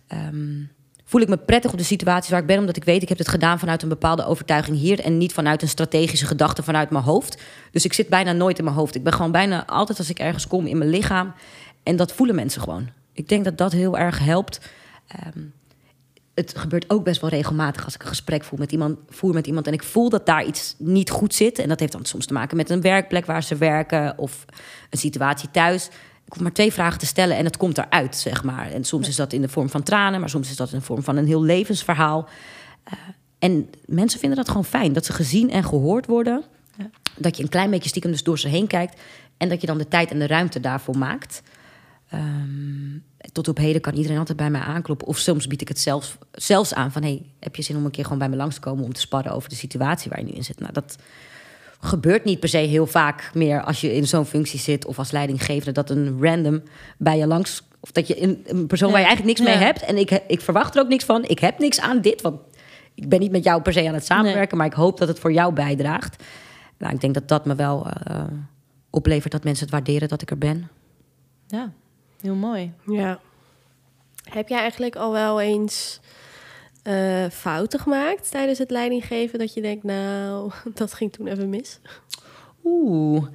[0.07, 0.63] ehm,
[1.05, 3.19] voel ik me prettig op de situatie waar ik ben, omdat ik weet ik heb
[3.19, 7.05] het gedaan vanuit een bepaalde overtuiging hier en niet vanuit een strategische gedachte vanuit mijn
[7.05, 7.43] hoofd.
[7.71, 8.95] Dus ik zit bijna nooit in mijn hoofd.
[8.95, 11.35] Ik ben gewoon bijna altijd als ik ergens kom in mijn lichaam
[11.83, 12.89] en dat voelen mensen gewoon.
[13.13, 14.61] Ik denk dat dat heel erg helpt.
[15.07, 15.45] Ehm,
[16.37, 19.47] het gebeurt ook best wel regelmatig als ik een gesprek voer met iemand, voer met
[19.47, 21.59] iemand en ik voel dat daar iets niet goed zit.
[21.59, 24.45] En dat heeft dan soms te maken met een werkplek waar ze werken of
[24.91, 25.87] een situatie thuis.
[26.27, 28.71] Ik hoef maar twee vragen te stellen en het komt eruit, zeg maar.
[28.71, 30.85] En soms is dat in de vorm van tranen, maar soms is dat in de
[30.85, 32.29] vorm van een heel levensverhaal.
[32.85, 32.93] Eh,
[33.39, 36.45] en mensen vinden dat gewoon fijn, dat ze gezien en gehoord worden.
[36.79, 36.91] Ja.
[37.17, 39.01] Dat je een klein beetje stiekem dus door ze heen kijkt.
[39.37, 41.43] En dat je dan de tijd en de ruimte daarvoor maakt.
[42.09, 42.99] Ehm,
[43.33, 45.07] tot op heden kan iedereen altijd bij mij aankloppen.
[45.07, 47.03] Of soms bied ik het zelfs, zelfs aan van...
[47.03, 48.85] Hey, heb je zin om een keer gewoon bij me langs te komen...
[48.85, 50.61] om te sparren over de situatie waar je nu in zit?
[50.61, 50.97] Nou, dat
[51.81, 53.63] gebeurt niet per se heel vaak meer...
[53.63, 55.73] als je in zo'n functie zit of als leidinggevende...
[55.73, 56.63] dat een random
[56.99, 57.63] bij je langs...
[57.81, 59.83] of dat je een, een persoon waar je eigenlijk niks mee hebt...
[59.83, 61.25] en ik, ik verwacht er ook niks van.
[61.25, 62.41] Ik heb niks aan dit, want
[62.95, 64.57] ik ben niet met jou per se aan het samenwerken...
[64.57, 66.23] maar ik hoop dat het voor jou bijdraagt.
[66.79, 68.25] Nou, ik denk dat dat me wel eh,
[68.91, 70.69] oplevert dat mensen het waarderen dat ik er ben.
[71.47, 71.73] Ja,
[72.21, 72.73] heel mooi.
[72.87, 73.21] Ja.
[74.31, 76.01] Heb jij eigenlijk al wel eens
[76.83, 79.39] eh, fouten gemaakt tijdens het leidinggeven?
[79.39, 81.79] Dat je denkt, nou, dat ging toen even mis.
[82.65, 83.27] Oeh.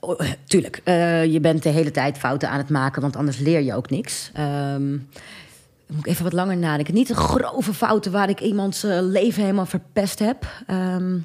[0.00, 3.60] Oh, tuurlijk, eh, je bent de hele tijd fouten aan het maken, want anders leer
[3.60, 4.30] je ook niks.
[4.34, 4.98] Ehm,
[5.92, 6.94] dan moet ik even wat langer nadenken.
[6.94, 10.46] Niet de grove fouten waar ik iemands eh, leven helemaal verpest heb.
[10.66, 11.18] Ehm,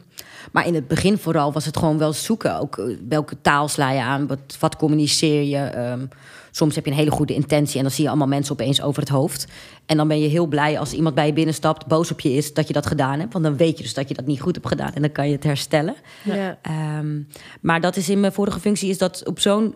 [0.52, 2.60] maar in het begin vooral was het gewoon wel zoeken.
[2.60, 5.58] Ook eh, welke taal sla je aan, wat, wat communiceer je.
[5.58, 6.06] Ehm,
[6.52, 9.02] soms heb je een hele goede intentie en dan zie je allemaal mensen opeens over
[9.02, 9.48] het hoofd.
[9.86, 12.54] En dan ben je heel blij als iemand bij je binnenstapt, boos op je is,
[12.54, 13.34] dat je dat gedaan hebt.
[13.34, 15.28] Want dan weet je dus dat je dat niet goed hebt gedaan en dan kan
[15.28, 15.96] je het herstellen.
[16.24, 16.58] Ja.
[16.62, 17.22] Ehm,
[17.62, 19.76] maar dat is in mijn vorige functie is dat op zo'n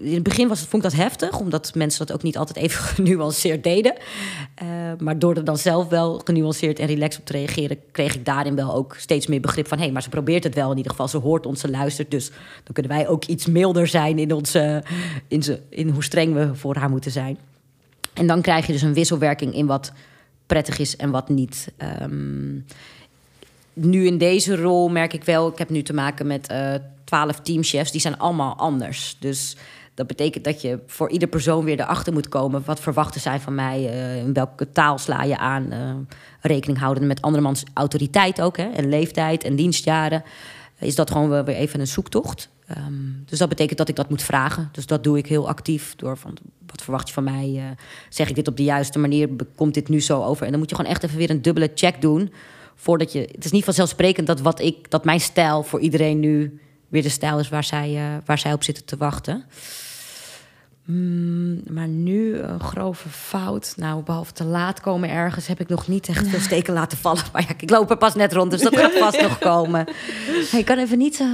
[0.00, 2.82] in het begin was, vond ik dat heftig, omdat mensen dat ook niet altijd even
[2.94, 3.94] genuanceerd deden.
[4.62, 8.24] Uh, maar door er dan zelf wel genuanceerd en relaxed op te reageren, kreeg ik
[8.24, 10.76] daarin wel ook steeds meer begrip van: hé, hey, maar ze probeert het wel in
[10.76, 11.08] ieder geval.
[11.08, 12.10] Ze hoort ons, ze luistert.
[12.10, 12.28] Dus
[12.64, 14.82] dan kunnen wij ook iets milder zijn in, onze,
[15.28, 17.38] in, ze, in hoe streng we voor haar moeten zijn.
[18.14, 19.92] En dan krijg je dus een wisselwerking in wat
[20.46, 21.72] prettig is en wat niet.
[22.02, 22.64] Um,
[23.72, 27.40] nu in deze rol merk ik wel, ik heb nu te maken met uh, twaalf
[27.40, 29.16] teamchefs, die zijn allemaal anders.
[29.20, 29.56] Dus
[29.98, 32.62] dat betekent dat je voor ieder persoon weer erachter moet komen.
[32.64, 33.80] Wat verwachten zij van mij?
[33.80, 35.72] Uh, in welke taal sla je aan?
[35.72, 35.94] Uh,
[36.40, 38.56] rekening houden met andermans autoriteit ook.
[38.56, 38.70] Hè?
[38.70, 40.22] En leeftijd en dienstjaren.
[40.78, 42.48] Is dat gewoon weer even een zoektocht.
[42.76, 44.68] Um, dus dat betekent dat ik dat moet vragen.
[44.72, 45.94] Dus dat doe ik heel actief.
[45.96, 47.52] Door van, wat verwacht je van mij?
[47.54, 47.62] Uh,
[48.08, 49.28] zeg ik dit op de juiste manier?
[49.54, 50.44] Komt dit nu zo over?
[50.44, 52.32] En dan moet je gewoon echt even weer een dubbele check doen.
[52.74, 53.20] Voordat je...
[53.20, 57.08] Het is niet vanzelfsprekend dat, wat ik, dat mijn stijl voor iedereen nu weer de
[57.08, 59.44] stijl is waar zij, waar zij op zitten te wachten.
[60.90, 63.72] Mm, maar nu een grove fout.
[63.76, 67.22] Nou, behalve te laat komen ergens heb ik nog niet echt veel steken laten vallen.
[67.32, 69.86] Maar ja, ik loop er pas net rond, dus dat gaat vast nog komen.
[70.50, 71.24] Hey, ik kan even niet zo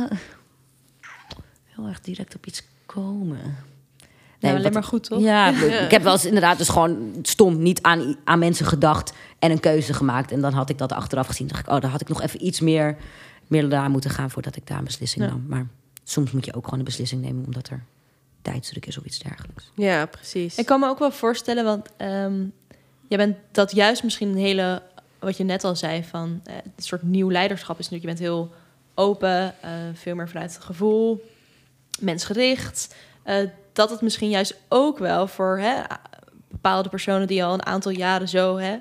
[1.65, 3.57] heel erg direct op iets komen.
[4.41, 5.21] Nee, ja, alleen maar goed, toch?
[5.21, 5.49] Ja,
[5.85, 9.61] ik heb wel eens inderdaad dus gewoon stom niet aan, aan mensen gedacht en een
[9.61, 10.33] keuze gemaakt.
[10.33, 11.47] En dan had ik dat achteraf gezien.
[11.47, 12.97] dacht ik, oh, daar had ik nog even iets meer,
[13.47, 15.31] meer daar moeten gaan voordat ik daar een beslissing ja.
[15.31, 15.45] nam.
[15.49, 15.67] Maar
[16.05, 17.85] soms moet je ook gewoon een beslissing nemen omdat er
[18.45, 19.71] tijdsdruk is of iets dergelijks.
[19.75, 20.59] Ja, precies.
[20.59, 22.53] Ik kan me ook wel voorstellen, want um,
[23.09, 24.83] je bent dat juist misschien een hele,
[25.19, 28.33] wat je net al zei, van uh, het soort nieuw leiderschap is natuurlijk, je bent
[28.35, 28.55] heel
[28.95, 31.25] open, uh, veel meer vanuit het gevoel,
[32.01, 32.95] mensgericht.
[33.27, 33.37] Uh,
[33.73, 35.83] dat het misschien juist ook wel voor hè,
[36.49, 38.79] bepaalde personen die al een aantal jaren zo hè,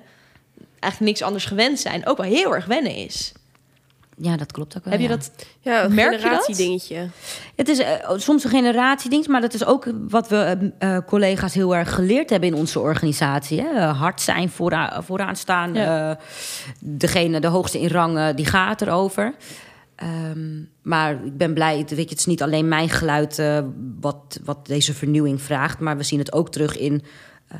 [0.79, 3.33] eigenlijk niks anders gewend zijn, ook wel heel erg wennen is.
[4.23, 4.93] Ja, dat klopt ook wel.
[4.93, 5.15] Heb je ja.
[5.15, 5.31] dat?
[5.59, 7.09] Ja, een merk generatiedingetje.
[7.55, 11.75] Het is uh, soms een generatieding, maar dat is ook wat we uh, collega's heel
[11.75, 13.61] erg geleerd hebben in onze organisatie.
[13.61, 13.79] Hè?
[13.79, 15.73] hard zijn, vooraan, vooraan staan.
[15.73, 16.09] Ja.
[16.09, 16.15] Uh,
[16.79, 19.33] degene, de hoogste in rang, die gaat erover.
[20.03, 23.59] Um, maar ik ben blij, weet je, het is niet alleen mijn geluid uh,
[23.99, 27.03] wat, wat deze vernieuwing vraagt, maar we zien het ook terug in
[27.51, 27.59] uh,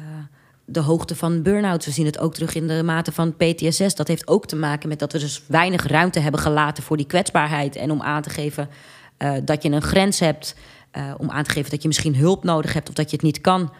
[0.65, 1.85] de hoogte van burn-outs.
[1.85, 3.95] We zien het ook terug in de mate van PTSS.
[3.95, 7.05] Dat heeft ook te maken met dat we dus weinig ruimte hebben gelaten voor die
[7.05, 8.69] kwetsbaarheid en om aan te geven
[9.17, 10.55] uh, dat je een grens hebt,
[11.17, 13.41] om aan te geven dat je misschien hulp nodig hebt of dat je het niet
[13.41, 13.71] kan.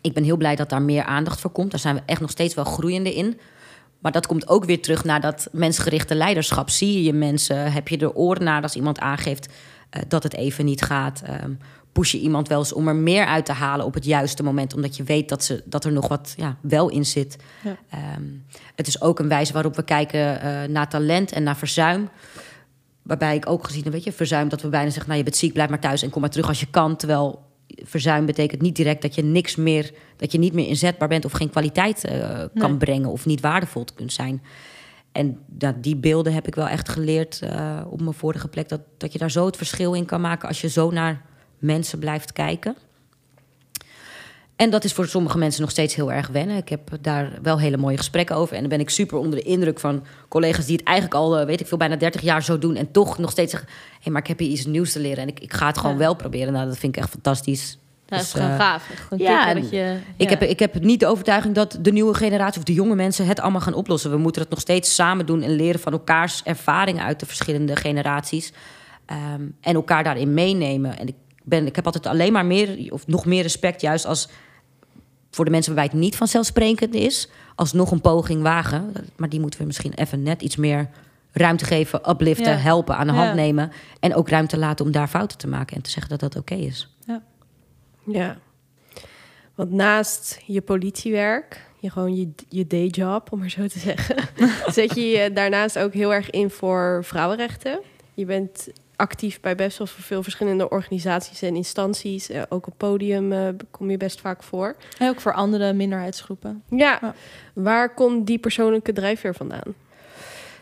[0.00, 1.70] Ik ben heel blij dat daar meer aandacht voor komt.
[1.70, 3.40] Daar zijn we echt nog steeds wel groeiende in.
[3.98, 6.70] Maar dat komt ook weer terug naar dat mensgerichte leiderschap.
[6.70, 7.72] Zie je mensen?
[7.72, 11.22] Heb je de oren naar als iemand aangeeft uh, dat het even niet gaat?
[11.42, 11.58] Um,
[11.94, 14.74] push je iemand wel eens om er meer uit te halen op het juiste moment,
[14.74, 17.36] omdat je weet dat, ze, dat er nog wat ja, wel in zit.
[17.62, 17.76] Ja.
[18.16, 22.08] Um, het is ook een wijze waarop we kijken uh, naar talent en naar verzuim.
[23.02, 25.36] Waarbij ik ook gezien heb, weet je, verzuim dat we bijna zeggen: nou, je bent
[25.36, 26.96] ziek, blijf maar thuis en kom maar terug als je kan.
[26.96, 27.42] Terwijl
[27.82, 31.32] verzuim betekent niet direct dat je niks meer, dat je niet meer inzetbaar bent of
[31.32, 32.78] geen kwaliteit uh, kan nee.
[32.78, 34.42] brengen of niet waardevol kunt zijn.
[35.12, 38.68] En dat, die beelden heb ik wel echt geleerd uh, op mijn vorige plek.
[38.68, 41.22] Dat, dat je daar zo het verschil in kan maken als je zo naar
[41.64, 42.76] mensen blijft kijken.
[44.56, 46.56] En dat is voor sommige mensen nog steeds heel erg wennen.
[46.56, 48.54] Ik heb daar wel hele mooie gesprekken over.
[48.54, 51.60] En dan ben ik super onder de indruk van collega's die het eigenlijk al, weet
[51.60, 52.76] ik veel, bijna 30 jaar zo doen.
[52.76, 55.22] En toch nog steeds zeggen: hé, hey, maar ik heb hier iets nieuws te leren.
[55.22, 55.98] En ik, ik ga het gewoon ja.
[55.98, 56.52] wel proberen.
[56.52, 57.78] Nou, dat vind ik echt fantastisch.
[58.06, 58.90] Dat is dus, gewoon uh, gaaf.
[59.08, 62.14] Gewoon ja, dat je, ja, ik, heb, ik heb niet de overtuiging dat de nieuwe
[62.14, 64.10] generatie of de jonge mensen het allemaal gaan oplossen.
[64.10, 67.76] We moeten het nog steeds samen doen en leren van elkaars ervaringen uit de verschillende
[67.76, 68.52] generaties.
[69.34, 70.98] Um, en elkaar daarin meenemen.
[70.98, 74.28] En ik, ben, ik heb altijd alleen maar meer of nog meer respect, juist als
[75.30, 78.92] voor de mensen waarbij het niet vanzelfsprekend is, alsnog een poging wagen.
[79.16, 80.88] Maar die moeten we misschien even net iets meer
[81.32, 82.56] ruimte geven, upliften, ja.
[82.56, 83.34] helpen, aan de hand ja.
[83.34, 83.72] nemen.
[84.00, 86.52] En ook ruimte laten om daar fouten te maken en te zeggen dat dat oké
[86.52, 86.96] okay is.
[87.06, 87.22] Ja.
[88.06, 88.36] ja.
[89.54, 94.16] Want naast je politiewerk, je gewoon je, je dayjob, om maar zo te zeggen,
[94.74, 97.80] zet je je daarnaast ook heel erg in voor vrouwenrechten.
[98.14, 102.30] Je bent actief bij best wel veel verschillende organisaties en instanties.
[102.30, 104.76] Uh, ook op podium uh, kom je best vaak voor.
[104.98, 106.62] En ook voor andere minderheidsgroepen.
[106.68, 106.98] Ja.
[107.00, 107.14] ja.
[107.52, 109.74] Waar komt die persoonlijke drijfveer vandaan?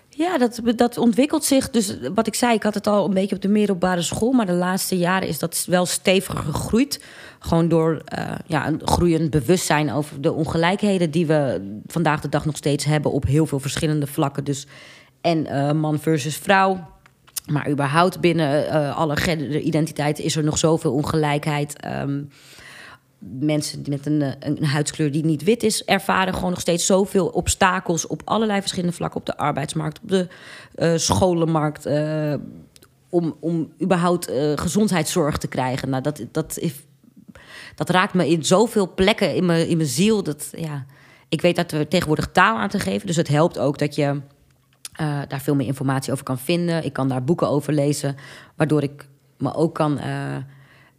[0.09, 1.71] Ja, dat, dat ontwikkelt zich.
[1.71, 4.33] Dus wat ik zei, ik had het al een beetje op de middelbare school.
[4.33, 7.05] Maar de laatste jaren is dat wel steviger gegroeid.
[7.39, 12.45] Gewoon door uh, ja, een groeiend bewustzijn over de ongelijkheden die we vandaag de dag
[12.45, 14.45] nog steeds hebben op heel veel verschillende vlakken.
[14.45, 14.67] Dus
[15.21, 16.92] en man versus vrouw.
[17.47, 21.87] Maar überhaupt binnen uh, alle genderidentiteiten is er nog zoveel ongelijkheid.
[22.01, 22.29] Um,
[23.19, 28.07] mensen met een, een, huidskleur die niet wit is, ervaren gewoon nog steeds zoveel obstakels
[28.07, 29.21] op allerlei verschillende vlakken.
[29.21, 30.29] Op de arbeidsmarkt, op de
[30.77, 31.87] uh, scholenmarkt,
[33.13, 35.91] om, om überhaupt eh, gezondheidszorg te krijgen.
[35.91, 36.59] Nou, dat, dat,
[37.75, 40.23] dat raakt me in zoveel plekken in mijn, in mijn ziel.
[40.23, 40.87] Dat, ja,
[41.29, 43.07] ik weet dat we tegenwoordig taal aan te geven.
[43.07, 44.21] Dus het helpt ook dat je
[45.03, 46.85] eh, daar veel meer informatie over kan vinden.
[46.85, 48.17] Ik kan daar boeken over lezen,
[48.57, 50.37] waardoor ik me ook kan eh,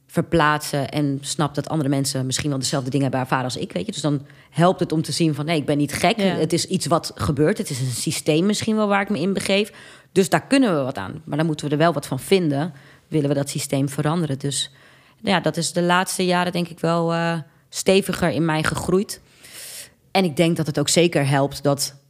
[0.07, 3.71] verplaatsen en snap dat andere mensen misschien wel dezelfde dingen hebben ervaren als ik.
[3.71, 3.91] Weet je?
[3.91, 6.17] Dus dan helpt het om te zien van nee, ik ben niet gek.
[6.17, 6.23] Ja.
[6.23, 7.57] Het is iets wat gebeurt.
[7.57, 9.71] Het is een systeem misschien wel waar ik me in begeef.
[10.11, 11.21] Dus daar kunnen we wat aan.
[11.25, 12.73] Maar dan moeten we er wel wat van vinden.
[13.07, 14.39] Willen we dat systeem veranderen?
[14.39, 14.71] Dus
[15.21, 17.37] nou ja, dat is de laatste jaren denk ik wel eh,
[17.69, 19.21] steviger in mij gegroeid.
[20.11, 22.02] En ik denk dat het ook zeker helpt dat,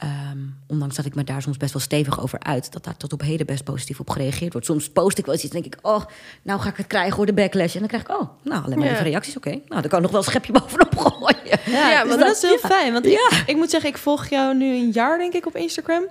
[0.00, 3.12] ehm, ondanks dat ik me daar soms best wel stevig over uit, dat daar tot
[3.12, 4.66] op heden best positief op gereageerd wordt.
[4.66, 6.04] Soms post ik wel eens iets en denk ik, oh,
[6.42, 7.72] nou ga ik het krijgen hoor, de backlash.
[7.74, 8.92] En dan krijg ik, oh, nou, alleen maar Ja.
[8.92, 9.50] even reacties, oké.
[9.50, 11.60] Nou, dan kan ik nog wel een schepje bovenop gooien.
[11.64, 12.68] Ja, Ja, dus dat, dat- is heel ja.
[12.68, 12.92] fijn.
[12.92, 13.10] Want Ja.
[13.30, 16.04] ik, ik moet zeggen, ik volg jou nu een jaar, denk ik, op Instagram.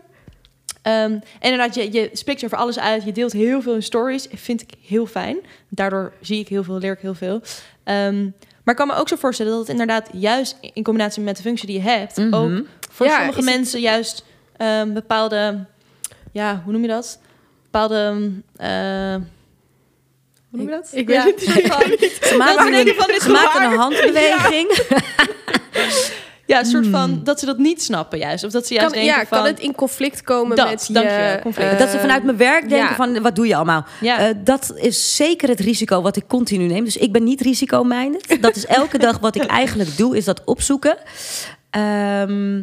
[0.82, 3.04] Ehm, en inderdaad, je, je spreekt over alles uit.
[3.04, 4.28] Je deelt heel veel in stories.
[4.34, 5.38] Vind ik heel fijn.
[5.70, 7.42] Daardoor zie ik heel veel, leer ik heel veel.
[7.84, 8.28] Ehm,
[8.70, 11.42] maar ik kan me ook zo voorstellen dat het inderdaad juist in combinatie met de
[11.42, 12.18] functie die je hebt...
[12.18, 12.34] Mhm.
[12.34, 12.52] ook
[12.92, 14.26] voor Ja, sommige het- mensen juist
[14.58, 15.66] ehm, bepaalde...
[16.32, 17.20] Ja, hoe noem je dat?
[17.64, 18.32] Bepaalde...
[18.56, 19.16] eh,
[20.50, 20.90] hoe noem je dat?
[20.94, 21.36] Ik weet Ja, het
[22.00, 22.20] niet.
[22.30, 23.72] Ze maken, een, van, dit is ze maken waar.
[23.72, 24.84] een handbeweging.
[24.90, 24.98] Ja,
[26.58, 28.44] een soort van dat ze dat niet snappen juist.
[28.44, 29.38] Of dat ze juist Kan, denken ja, van...
[29.38, 31.40] kan het in conflict komen Dat, met dankjewel, je...
[31.42, 31.80] conflict.
[31.80, 32.96] dat ze vanuit mijn werk denken ja.
[32.96, 33.86] van, wat doe je allemaal?
[34.02, 34.20] Ja.
[34.20, 36.84] Eh, dat is zeker het risico wat ik continu neem.
[36.84, 38.38] Dus ik ben niet risico-minded.
[38.42, 40.98] Dat is elke dag wat ik eigenlijk doe, is dat opzoeken.
[41.70, 42.62] Ehm,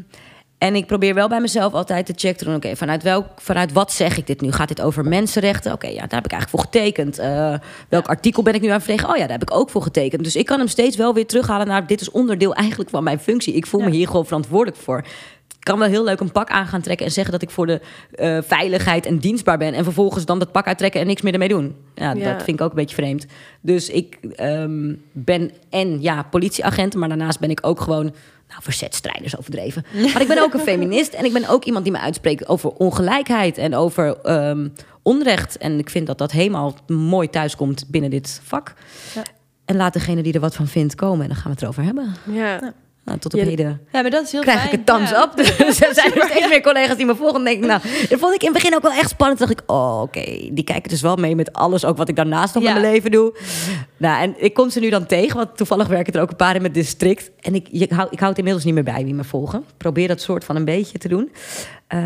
[0.66, 2.54] en ik probeer wel bij mezelf altijd te checken doen.
[2.54, 4.52] Oké, vanuit, welk, vanuit wat zeg ik dit nu?
[4.52, 5.72] Gaat dit over mensenrechten?
[5.72, 7.18] Oké, ja, daar heb ik eigenlijk voor getekend.
[7.18, 7.54] Eh,
[7.88, 9.12] welk artikel ben ik nu aan het verdedigen?
[9.12, 10.24] Oh ja, daar heb ik ook voor getekend.
[10.24, 11.86] Dus ik kan hem steeds wel weer terughalen naar...
[11.86, 13.54] dit is onderdeel eigenlijk van mijn functie.
[13.54, 15.04] Ik voel me hier gewoon verantwoordelijk voor.
[15.66, 17.66] Ik kan wel heel leuk een pak aan gaan trekken en zeggen dat ik voor
[17.66, 17.80] de
[18.14, 19.74] eh, veiligheid en dienstbaar ben.
[19.74, 21.76] En vervolgens dan dat pak uittrekken en niks meer ermee doen.
[21.94, 22.32] Ja, Ja.
[22.32, 23.26] dat vind ik ook een beetje vreemd.
[23.60, 28.14] Dus ik ehm, ben en ja, politieagent, maar daarnaast ben ik ook gewoon.
[28.48, 29.84] Nou, verzetstrijders overdreven.
[30.12, 32.70] Maar ik ben ook een feminist en ik ben ook iemand die me uitspreekt over
[32.70, 34.68] ongelijkheid en over ehm,
[35.02, 35.58] onrecht.
[35.58, 38.74] En ik vind dat dat helemaal mooi thuiskomt binnen dit vak.
[39.14, 39.22] Ja.
[39.64, 41.82] En laat degene die er wat van vindt komen en dan gaan we het erover
[41.82, 42.14] hebben.
[42.32, 42.72] Ja.
[43.06, 44.72] Nou, tot op Ja, heden Ja, maar dat is heel krijg fijn.
[44.72, 45.22] ik een thumbs Ja.
[45.22, 45.36] up.
[45.36, 47.38] Dus er zijn er steeds meer collega's die me volgen.
[47.38, 49.38] En denk ik, nou, dat vond ik in het begin ook wel echt spannend.
[49.38, 52.16] Toen dacht ik, oh, oké, die kijken dus wel mee met alles, ook wat ik
[52.16, 53.34] daarnaast nog in mijn leven doe.
[53.96, 56.54] Nou, en ik kom ze nu dan tegen, want toevallig werken er ook een paar
[56.54, 57.30] in mijn district.
[57.40, 59.58] En ik, je, hou, ik hou het inmiddels niet meer bij wie me volgen.
[59.58, 61.32] Ik probeer dat soort van een beetje te doen.
[61.86, 61.98] Eh,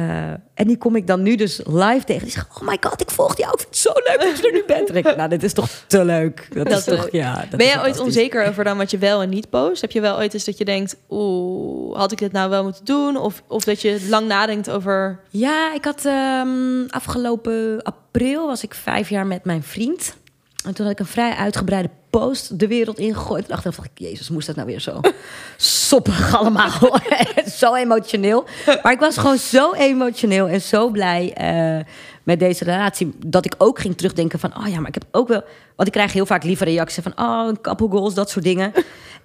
[0.54, 2.22] en die kom ik dan nu dus live tegen.
[2.22, 3.52] Die zeggen, oh my god, ik volg jou.
[3.52, 4.88] Ik vind het zo leuk dat je er nu bent.
[4.90, 6.48] En ik, nou, dit is toch te leuk.
[6.52, 7.34] Dat, Dat is toch, ja.
[7.50, 9.80] dat Ben jij ooit onzeker over dan wat je wel en niet post?
[9.80, 12.84] Heb je wel ooit eens dat je denkt, oeh, had ik dit nou wel moeten
[12.84, 13.16] doen?
[13.16, 15.20] Of, of dat je lang nadenkt over...
[15.30, 20.16] Ja, ik had ehm, afgelopen april was ik vijf jaar met mijn vriend.
[20.64, 23.46] En toen had ik een vrij uitgebreide post de wereld ingegooid.
[23.46, 25.00] En achteraf dacht ik, jezus, moest dat nou weer zo
[25.56, 26.98] soppig allemaal?
[27.60, 28.44] zo emotioneel.
[28.82, 31.84] Maar ik was gewoon zo emotioneel en zo blij eh,
[32.22, 33.12] met deze relatie...
[33.26, 35.44] dat ik ook ging terugdenken van, oh ja, maar ik heb ook wel...
[35.76, 38.72] Want ik krijg heel vaak lieve reacties van, oh, een couple goals, dat soort dingen.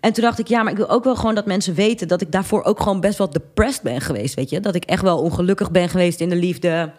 [0.06, 2.08] En toen dacht ik, ja, maar ik wil ook wel gewoon dat mensen weten...
[2.08, 4.60] dat ik daarvoor ook gewoon best wel depressed ben geweest, weet je?
[4.60, 6.92] Dat ik echt wel ongelukkig ben geweest in de liefde...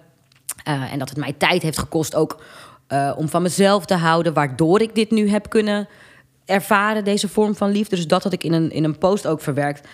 [0.69, 2.43] Uh, en dat het mij tijd heeft gekost ook
[2.89, 5.89] uh, om van mezelf te houden, waardoor ik dit nu heb kunnen
[6.45, 7.97] ervaren, deze vorm van liefde.
[7.97, 9.89] Dus dat had ik in een, in een post ook verwerkt.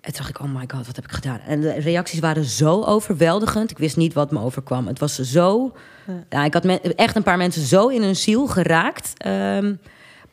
[0.00, 1.40] En toen dacht ik, oh my god, wat heb ik gedaan?
[1.46, 3.70] En de reacties waren zo overweldigend.
[3.70, 4.86] Ik wist niet wat me overkwam.
[4.86, 5.72] Het was zo...
[6.28, 6.44] Ja.
[6.44, 9.26] ik had echt een paar mensen zo in hun ziel geraakt.
[9.26, 9.80] Um,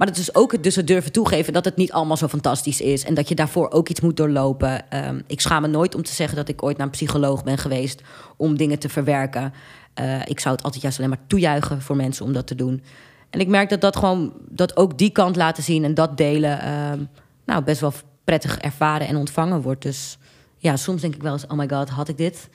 [0.02, 2.82] maar dat is ook het, dus het durven toegeven dat het niet allemaal zo fantastisch
[2.82, 3.04] is.
[3.04, 4.86] En dat je daarvoor ook iets moet doorlopen.
[5.08, 7.58] Um, ik schaam me nooit om te zeggen dat ik ooit naar een psycholoog ben
[7.58, 8.02] geweest
[8.38, 9.54] om dingen te verwerken.
[10.02, 12.84] Uh, ik zou het altijd juist alleen maar toejuichen voor mensen om dat te doen.
[13.30, 16.72] En ik merk dat dat gewoon, dat ook die kant laten zien en dat delen,
[16.92, 17.10] um,
[17.46, 19.82] nou best wel prettig ervaren en ontvangen wordt.
[19.82, 20.18] Dus
[20.58, 22.50] ja, soms denk ik wel eens, oh my god, had ik dit?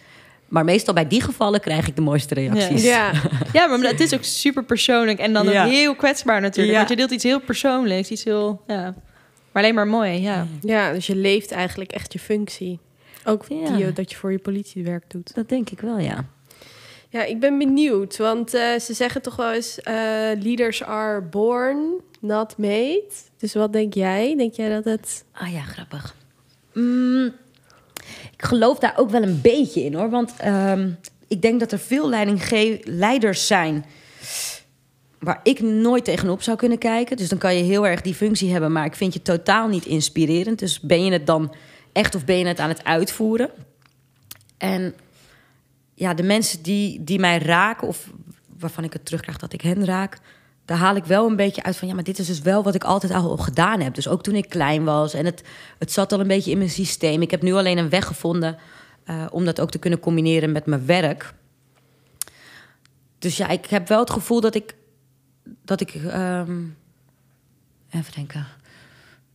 [0.48, 2.82] Maar meestal bij die gevallen krijg ik de mooiste reacties.
[2.84, 3.12] Ja,
[3.52, 5.64] ja maar het is ook super persoonlijk en dan Ja.
[5.64, 6.72] ook heel kwetsbaar natuurlijk.
[6.72, 6.76] Ja.
[6.78, 8.94] Want je deelt iets heel persoonlijks, iets heel, ja,
[9.52, 10.46] maar alleen maar mooi, ja.
[10.60, 12.78] ja, dus je leeft eigenlijk echt je functie.
[13.24, 13.70] Ook Ja.
[13.76, 15.34] die, dat je voor je politiewerk doet.
[15.34, 16.24] Dat denk ik wel, ja.
[17.08, 19.94] Ja, ik ben benieuwd, want eh, ze zeggen toch wel eens: eh,
[20.40, 21.78] leaders are born,
[22.20, 23.10] not made.
[23.38, 24.34] Dus wat denk jij?
[24.36, 25.24] Denk jij dat het.
[25.32, 26.14] Ah ja, grappig.
[26.72, 27.32] Mm,
[28.32, 30.10] ik geloof daar ook wel een beetje in hoor.
[30.10, 30.98] Want um,
[31.28, 32.08] ik denk dat er veel
[32.84, 33.84] leiders zijn
[35.18, 37.16] waar ik nooit tegenop zou kunnen kijken.
[37.16, 39.86] Dus dan kan je heel erg die functie hebben, maar ik vind je totaal niet
[39.86, 40.58] inspirerend.
[40.58, 41.54] Dus ben je het dan
[41.92, 43.50] echt of ben je het aan het uitvoeren?
[44.58, 44.94] En
[45.94, 48.10] ja, de mensen die, die mij raken of
[48.58, 50.18] waarvan ik het terugkrijg dat ik hen raak,
[50.66, 52.74] daar haal ik wel een beetje uit van ja, maar dit is dus wel wat
[52.74, 53.94] ik altijd al gedaan heb.
[53.94, 55.42] Dus ook toen ik klein was en het,
[55.78, 57.22] het zat al een beetje in mijn systeem.
[57.22, 58.56] Ik heb nu alleen een weg gevonden
[59.04, 61.34] eh, om dat ook te kunnen combineren met mijn werk.
[63.18, 64.74] Dus ja, ik heb wel het gevoel dat ik
[65.64, 66.62] dat ik ehm,
[67.90, 68.46] even denken.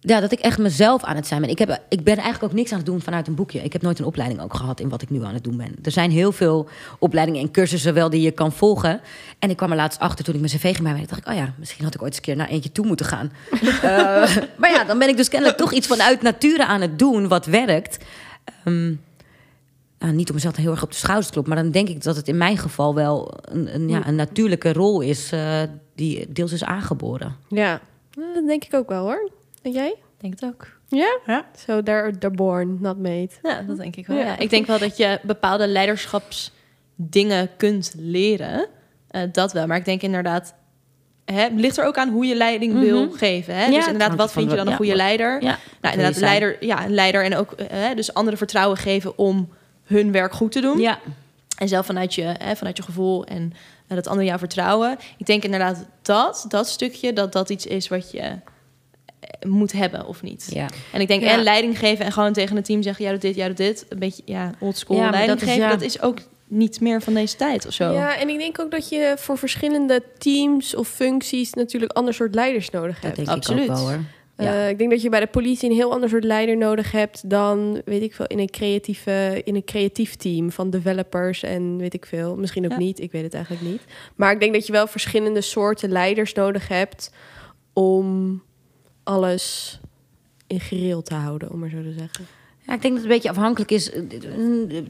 [0.04, 1.50] Ja, dat ik echt mezelf aan het zijn ben.
[1.50, 3.64] Ik, heb, ik ben eigenlijk ook niks aan het doen vanuit een boekje.
[3.64, 5.76] Ik heb nooit een opleiding ook gehad in wat ik nu aan het doen ben.
[5.84, 9.02] Er zijn heel veel opleidingen en cursussen wel die je kan volgen.
[9.40, 11.54] En ik kwam er laatst achter toen ik mijn cv gemaakt dacht ik, oh ja,
[11.58, 13.32] misschien had ik ooit eens een keer naar eentje toe moeten gaan.
[13.62, 13.82] uh,
[14.60, 17.46] maar ja, dan ben ik dus kennelijk toch iets vanuit nature aan het doen wat
[17.46, 17.98] werkt.
[18.66, 19.02] Um,
[20.00, 22.04] nou, niet om mezelf heel erg op de schouders te kloppen, maar dan denk ik
[22.04, 25.62] dat het in mijn geval wel een, een, ja, een natuurlijke rol is uh,
[25.96, 27.36] die deels is aangeboren.
[27.48, 29.30] Ja, dat denk ik ook wel hoor.
[29.62, 29.96] En jij?
[30.18, 30.68] Denk het ook.
[30.88, 31.20] Ja?
[31.26, 31.46] Ja.
[31.66, 33.30] Zo, daar they're born, not made.
[33.42, 34.18] Ja, dat denk ik wel.
[34.18, 34.24] Ja.
[34.26, 34.38] Ja.
[34.40, 38.68] Ik denk wel dat je bepaalde leiderschapsdingen kunt leren.
[39.08, 39.68] Eh, dat wel.
[39.68, 40.54] Maar ik denk inderdaad,
[41.26, 43.14] hè, het ligt er ook aan hoe je leiding wil Mhm.
[43.18, 43.56] geven.
[43.56, 43.66] Hè?
[43.66, 45.44] Ja, dus inderdaad, wat vind je dan een goede leider?
[45.44, 49.18] Ja, Nou, inderdaad, leider, ja, een leider en ook eh, hè, dus anderen vertrouwen geven
[49.18, 49.50] om
[49.84, 50.80] hun werk goed te doen.
[50.80, 51.00] ja.
[51.58, 53.54] En zelf vanuit je, hè, vanuit je gevoel en
[53.88, 54.98] eh, dat anderen jou vertrouwen.
[55.18, 58.36] Ik denk inderdaad dat, dat stukje, dat dat iets is wat je
[59.48, 60.48] moet hebben of niet.
[60.54, 60.68] ja.
[60.94, 61.32] En ik denk, Ja.
[61.32, 63.04] en leiding geven en gewoon tegen het team zeggen...
[63.04, 63.86] jij doet dit, jij doet dit.
[63.90, 65.68] Een beetje, ja, oldschool Ja, maar leiding dat is- geven.
[65.70, 65.76] ja.
[65.76, 67.92] Dat is ook niet meer van deze tijd of zo.
[67.94, 72.36] Ja, en ik denk ook dat je voor verschillende teams of functies natuurlijk ander soort
[72.36, 73.16] leiders nodig Dat hebt.
[73.16, 73.64] denk Absoluut.
[73.64, 74.00] ik ook wel hoor.
[74.38, 74.54] Ja.
[74.64, 77.30] Eh, ik denk dat je bij de politie een heel ander soort leider nodig hebt
[77.30, 81.94] dan, weet ik veel, in een, creatieve, in een creatief team van developers en weet
[81.94, 82.36] ik veel.
[82.36, 82.78] Misschien ook Ja.
[82.78, 83.82] niet, ik weet het eigenlijk niet.
[84.16, 87.12] Maar ik denk dat je wel verschillende soorten leiders nodig hebt
[87.74, 88.42] om
[89.12, 89.80] alles
[90.48, 92.28] in gereel te houden, om maar zo te zeggen.
[92.66, 93.92] Ja, ik denk dat het een beetje afhankelijk is.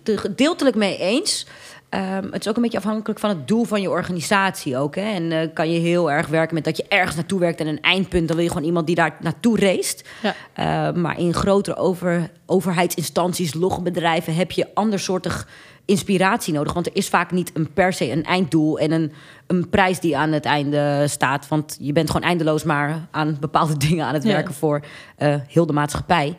[0.03, 1.45] Gedeeltelijk mee eens.
[1.89, 4.95] Ehm, het is ook een beetje afhankelijk van het doel van je organisatie ook.
[4.95, 5.01] Hè?
[5.01, 7.81] En eh, kan je heel erg werken met dat je ergens naartoe werkt en een
[7.81, 8.27] eindpunt.
[8.27, 9.97] Dan wil je gewoon iemand die daar naartoe race.
[10.21, 10.36] Ja.
[10.53, 14.36] Eh, maar in grotere over, overheidsinstanties, loggenbedrijven...
[14.36, 15.47] heb je andersoortig
[15.91, 16.73] inspiratie nodig.
[16.73, 18.80] Want er is vaak niet een per se een einddoel...
[18.80, 19.12] en een,
[19.47, 21.47] een prijs die aan het einde staat.
[21.47, 24.30] Want je bent gewoon eindeloos maar aan bepaalde dingen aan het Ja.
[24.30, 24.54] werken...
[24.54, 24.82] voor
[25.15, 26.38] eh, heel de maatschappij.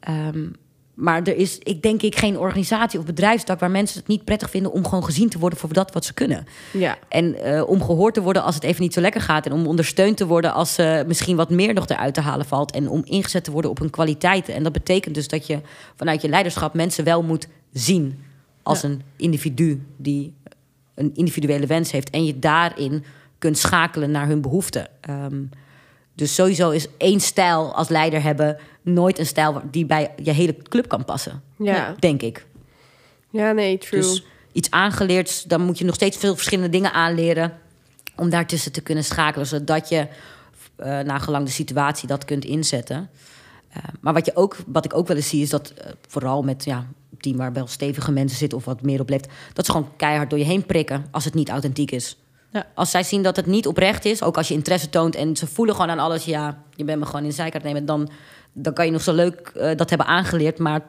[0.00, 0.46] Ehm,
[0.94, 3.60] maar er is, ik denk ik, geen organisatie of bedrijfstak...
[3.60, 5.58] waar mensen het niet prettig vinden om gewoon gezien te worden...
[5.58, 6.46] voor dat wat ze kunnen.
[6.72, 9.46] Ja, En eh, om gehoord te worden als het even niet zo lekker gaat.
[9.46, 12.72] En om ondersteund te worden als eh, misschien wat meer nog eruit te halen valt.
[12.72, 14.54] En om ingezet te worden op hun kwaliteiten.
[14.54, 15.60] En dat betekent dus dat je
[15.96, 18.18] vanuit je leiderschap mensen wel moet zien
[18.62, 18.88] als Ja.
[18.88, 20.34] een individu die
[20.94, 22.10] een individuele wens heeft.
[22.10, 23.04] En je daarin
[23.38, 24.88] kunt schakelen naar hun behoeften.
[25.00, 25.42] Ehm,
[26.14, 30.56] dus sowieso is één stijl als leider hebben nooit een stijl die bij je hele
[30.62, 31.42] club kan passen.
[31.58, 31.94] ja.
[31.98, 32.46] Denk ik.
[33.30, 34.00] ja nee, true.
[34.00, 37.58] Dus iets aangeleerd, dan moet je nog steeds veel verschillende dingen aanleren.
[38.16, 40.06] Om daartussen te kunnen schakelen, zodat je
[40.76, 43.10] naar gelang de situatie dat kunt inzetten.
[43.72, 46.42] Eh, maar wat, je ook, wat ik ook wel eens zie, is dat eh, vooral
[46.42, 46.86] met ja,
[47.18, 50.30] team waar wel stevige mensen zitten of wat meer op leeft, dat ze gewoon keihard
[50.30, 52.16] door je heen prikken als het niet authentiek is.
[52.50, 52.66] Ja.
[52.74, 55.46] Als zij zien dat het niet oprecht is, ook als je interesse toont en ze
[55.46, 58.10] voelen gewoon aan alles, ja, je bent me gewoon in de zijkant nemen, dan,
[58.52, 60.80] dan kan je nog zo leuk eh, dat hebben aangeleerd, maar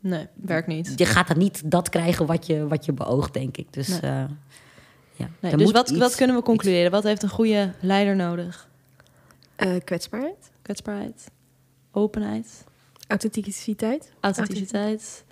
[0.00, 0.92] Nee, werkt niet.
[0.96, 3.72] je gaat dan niet dat krijgen wat je, wat je beoogt, denk ik.
[3.72, 4.00] Dus, Nee.
[4.00, 4.24] eh,
[5.16, 5.28] ja.
[5.40, 6.90] Nee, dus wat, iets- wat kunnen we concluderen?
[6.90, 8.68] Wat heeft een goede leider nodig?
[9.56, 11.30] Eh, kwetsbaarheid, Kwetsbaarheid,
[11.94, 12.64] openheid,
[13.08, 15.24] authenticiteit, authenticiteit.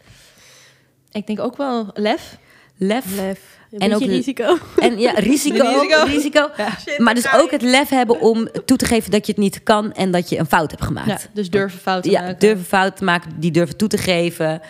[1.10, 2.38] Ik denk ook wel lef.
[2.76, 3.16] Lef.
[3.16, 4.58] lef, een En ook- risico.
[4.76, 5.64] En ja, risico.
[5.80, 6.04] Risico.
[6.04, 6.50] risico.
[6.98, 9.92] maar dus ook het lef hebben om toe te geven dat je het niet kan
[9.92, 11.08] en dat je een fout hebt gemaakt.
[11.08, 12.38] Ja, dus durven fouten Ja, maken.
[12.38, 14.60] durven fouten te maken, die durven toe te geven.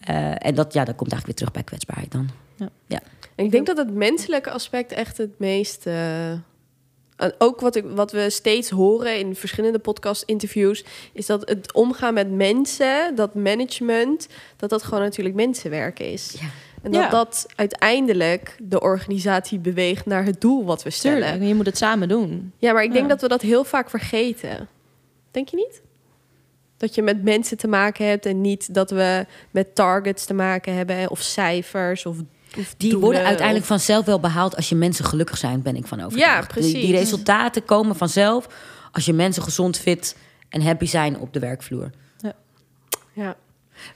[0.00, 2.28] Eh, en dat, ja, dat komt eigenlijk weer terug bij kwetsbaarheid dan.
[3.34, 5.86] En ik denk dat het menselijke aspect echt het meest.
[5.86, 6.32] eh,
[7.22, 12.14] en ook wat, ik, wat we steeds horen in verschillende podcast-interviews, is dat het omgaan
[12.14, 16.36] met mensen, dat management, dat dat gewoon natuurlijk mensenwerk is.
[16.40, 16.46] Ja.
[16.82, 17.08] En dat Ja.
[17.10, 21.22] dat uiteindelijk de organisatie beweegt naar het doel wat we stellen.
[21.22, 22.52] Tuurlijk, je moet het samen doen.
[22.58, 23.08] Ja, maar ik denk Ja.
[23.08, 24.68] dat we dat heel vaak vergeten.
[25.30, 25.82] Denk je niet?
[26.76, 30.74] Dat je met mensen te maken hebt en niet dat we met targets te maken
[30.74, 34.74] hebben of cijfers of, of Die doelen worden uiteindelijk of- vanzelf wel behaald als je
[34.74, 36.40] mensen gelukkig zijn, ben ik van overtuigd.
[36.42, 36.72] Ja, precies.
[36.72, 38.46] Die, die resultaten komen vanzelf
[38.92, 40.16] als je mensen gezond, fit
[40.48, 41.90] en happy zijn op de werkvloer.
[43.14, 43.36] Ja.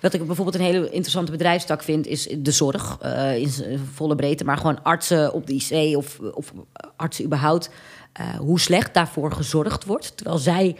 [0.01, 4.15] Wat ik bijvoorbeeld een hele interessante bedrijfstak vind, is de zorg eh, in z'n volle
[4.15, 4.45] breedte.
[4.45, 6.53] Maar gewoon artsen op de IC of, of
[6.97, 7.71] artsen überhaupt.
[8.13, 10.17] eh, hoe slecht daarvoor gezorgd wordt.
[10.17, 10.77] Terwijl zij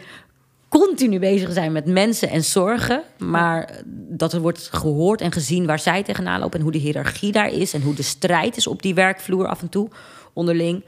[0.69, 3.03] continu bezig zijn met mensen en zorgen.
[3.17, 6.57] Maar dat er wordt gehoord en gezien waar zij tegenaan lopen.
[6.57, 7.73] En hoe de hiërarchie daar is.
[7.73, 9.89] En hoe de strijd is op die werkvloer af en toe.
[10.33, 10.83] onderling.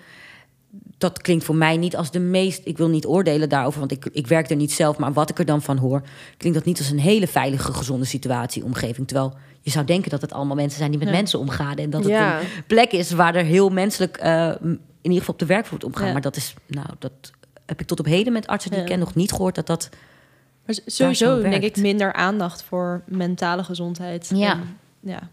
[0.97, 2.61] Dat klinkt voor mij niet als de meest.
[2.63, 4.97] Ik wil niet oordelen daarover, want ik, ik werk er niet zelf.
[4.97, 6.01] Maar wat ik er dan van hoor,
[6.38, 9.07] klinkt dat niet als een hele veilige, gezonde situatie, omgeving.
[9.07, 11.13] Terwijl je zou denken dat het allemaal mensen zijn die met Ja.
[11.13, 11.75] mensen omgaan.
[11.75, 12.39] En dat het Ja.
[12.39, 16.05] een plek is waar er heel menselijk, eh, in ieder geval op de werkvloer omgaan.
[16.07, 16.11] Ja.
[16.13, 17.11] Maar dat is, nou, dat
[17.70, 18.86] heb ik tot op heden met artsen die Ja.
[18.86, 19.89] ik ken nog niet gehoord dat dat.
[20.65, 21.78] Maar sowieso zo denk werkt.
[21.78, 24.32] ik minder aandacht voor mentale gezondheid.
[24.34, 24.51] Ja.
[24.51, 25.30] En, ja.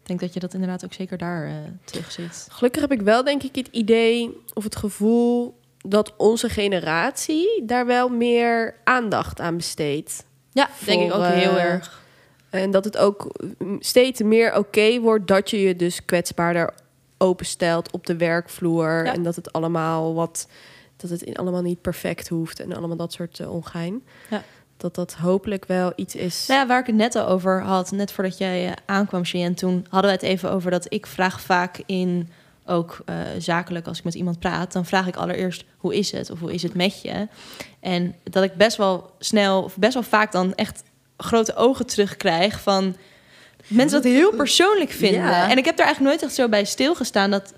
[0.00, 2.46] Ik denk dat je dat inderdaad ook zeker daar eh terug ziet.
[2.50, 7.86] Gelukkig heb ik wel, denk ik, het idee of het gevoel dat onze generatie daar
[7.86, 10.24] wel meer aandacht aan besteedt.
[10.52, 12.02] Ja, denk ik ook heel eh, erg.
[12.50, 16.74] En dat het ook mm, steeds meer oké wordt dat je je dus kwetsbaarder
[17.18, 19.04] openstelt op de werkvloer.
[19.04, 19.14] Ja.
[19.14, 20.48] En dat het allemaal wat
[21.00, 24.02] dat het in- allemaal niet perfect hoeft en allemaal dat soort eh, ongein.
[24.30, 24.42] Ja.
[24.76, 26.44] Dat dat hopelijk wel iets is.
[26.48, 29.54] Nou ja, waar ik het net al over had, net voordat jij eh, aankwam, Cheyenne,
[29.54, 32.28] toen hadden we het even over dat ik vraag vaak in,
[32.66, 36.30] ook eh, zakelijk als ik met iemand praat, dan vraag ik allereerst hoe is het
[36.30, 37.28] of hoe is het met je?
[37.80, 40.82] En dat ik best wel snel, of best wel vaak dan echt
[41.16, 42.96] grote ogen terugkrijg van
[43.66, 45.20] mensen dat heel persoonlijk vinden.
[45.20, 45.50] Ja.
[45.50, 47.52] En ik heb daar eigenlijk nooit echt zo bij stilgestaan dat,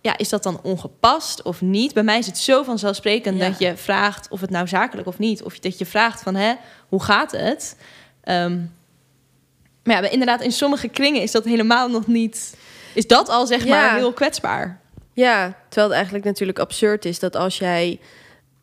[0.00, 1.94] ja, is dat dan ongepast of niet?
[1.94, 3.48] Bij mij is het zo vanzelfsprekend Ja.
[3.48, 6.54] dat je vraagt of het nou zakelijk of niet, of dat je vraagt van, hè,
[6.88, 7.76] hoe gaat het?
[8.22, 8.58] Ehm,
[9.84, 12.56] maar ja, inderdaad, in sommige kringen is dat helemaal nog niet.
[12.94, 13.68] Is dat al zeg Ja.
[13.70, 14.80] maar heel kwetsbaar?
[15.12, 18.00] Ja, terwijl het eigenlijk natuurlijk absurd is dat als jij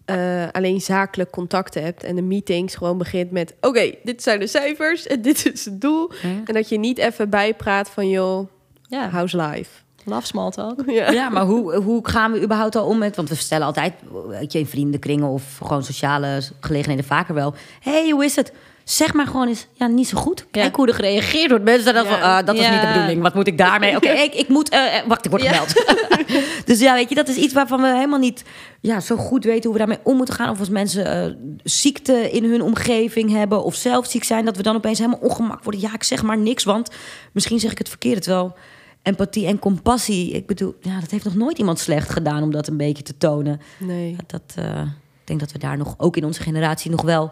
[0.06, 4.48] eh, alleen zakelijk contact hebt en de meetings gewoon begint met: oké, dit zijn de
[4.48, 6.12] cijfers en dit is het doel.
[6.22, 8.48] En dat je niet even bijpraat van: joh,
[8.90, 9.70] Ja, how's life?
[10.08, 10.84] Love small talk.
[10.88, 11.12] Ja.
[11.12, 13.16] Ja, maar hoe, hoe gaan we überhaupt al om met...
[13.16, 13.94] Want we vertellen altijd,
[14.30, 17.54] weet je, in vriendenkringen of gewoon sociale gelegenheden vaker wel...
[17.82, 18.52] hey, hoe is het?
[18.84, 20.46] Zeg maar gewoon eens, ja, niet zo goed.
[20.52, 20.76] Kijk Ja.
[20.76, 21.64] hoe er gereageerd wordt.
[21.64, 22.10] Mensen dan Ja.
[22.10, 22.72] van, ah, dat was Ja.
[22.72, 23.22] niet de bedoeling.
[23.22, 23.96] Wat moet ik daarmee?
[23.96, 24.70] Oké, ik, ik moet...
[24.70, 25.52] eh, eh, wacht, ik word Ja.
[25.54, 25.86] gebeld.
[26.66, 28.44] dus ja, weet je, dat is iets waarvan we helemaal niet
[28.82, 29.64] ja, zo goed weten...
[29.64, 30.50] hoe we daarmee om moeten gaan.
[30.50, 31.34] Of als mensen eh,
[31.64, 33.64] ziekte in hun omgeving hebben...
[33.64, 35.82] of zelf ziek zijn, dat we dan opeens helemaal ongemak worden.
[35.82, 36.90] Ja, ik zeg maar niks, want
[37.32, 38.22] misschien zeg ik het verkeerd.
[38.24, 38.56] Terwijl
[39.02, 40.32] empathie en compassie...
[40.32, 42.44] ik bedoel, ja, dat heeft nog nooit iemand slecht gedaan...
[42.44, 43.62] om dat een beetje te tonen.
[43.80, 44.16] Nee.
[44.28, 47.32] Dat, eh, ik denk dat we daar nog, ook in onze generatie, nog wel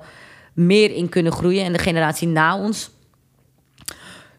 [0.53, 1.63] meer in kunnen groeien.
[1.63, 2.89] En de generatie na ons.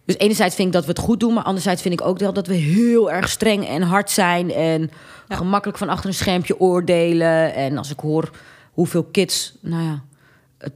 [0.04, 2.32] Dus enerzijds vind ik dat we het goed doen, maar anderzijds vind ik ook wel
[2.32, 4.90] dat we heel erg streng en hard zijn en
[5.28, 5.36] Ja.
[5.36, 7.54] gemakkelijk van achter een schermpje oordelen.
[7.54, 8.30] En als ik hoor
[8.72, 10.02] hoeveel kids, nou ja,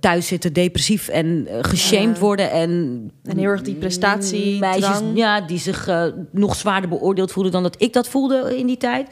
[0.01, 2.21] thuis zitten depressief en eh, geshamed Ja.
[2.21, 2.71] worden en
[3.25, 4.81] En heel erg die prestatiedrang.
[4.81, 8.67] meisjes ja, die zich eh, nog zwaarder beoordeeld voelen dan dat ik dat voelde in
[8.67, 9.11] die tijd.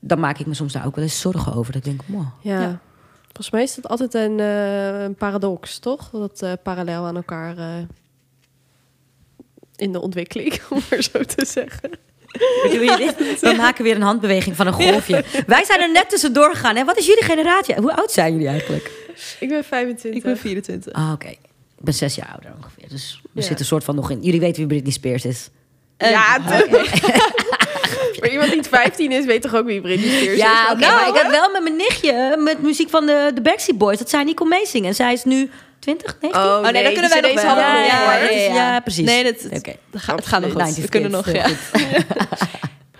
[0.00, 1.72] Dan maak ik me soms daar ook wel eens zorgen over.
[1.72, 2.26] Dat ik denk, wow.
[2.40, 2.60] Ja.
[2.60, 2.80] Ja.
[3.24, 6.10] Volgens mij is dat altijd een, eh, een paradox, toch?
[6.10, 7.66] Dat eh, parallel aan elkaar eh,
[9.76, 11.90] in de ontwikkeling, om maar zo te zeggen.
[12.62, 13.40] Doe je dit?
[13.40, 15.24] We maken weer een handbeweging van een golfje.
[15.46, 16.76] Wij zijn er net tussendoor gegaan.
[16.76, 17.74] En wat is jullie generatie?
[17.74, 18.90] Hoe oud zijn jullie eigenlijk?
[19.40, 20.20] Ik ben 25.
[20.20, 20.92] Ik ben 24.
[20.92, 21.28] Ah, oké.
[21.28, 21.38] Ik
[21.90, 22.88] ben zes jaar ouder ongeveer.
[22.88, 23.40] Dus we Ja.
[23.40, 24.22] zitten een soort van nog in.
[24.22, 25.48] Jullie weten wie Britney Spears is.
[25.98, 26.68] ja, Eh, te-
[28.20, 30.72] maar iemand die 15 is, weet toch ook wie Britney Spears Ja, is?
[30.72, 30.80] oké.
[30.80, 33.98] Nou, maar ik had wel met mijn nichtje met muziek van de, de Backstreet Boys.
[33.98, 34.88] Dat zij niet kon meezingen.
[34.88, 36.50] En zij is nu 20, 19?
[36.50, 37.56] Oh, nee, dan kunnen wij nog wel.
[37.56, 39.04] ja, ja, ja, ja, precies.
[39.06, 39.72] Nee, dat, Oké.
[39.90, 40.60] het gaat- het gaat nog goed.
[40.60, 41.46] 90s We kunnen nog, ja.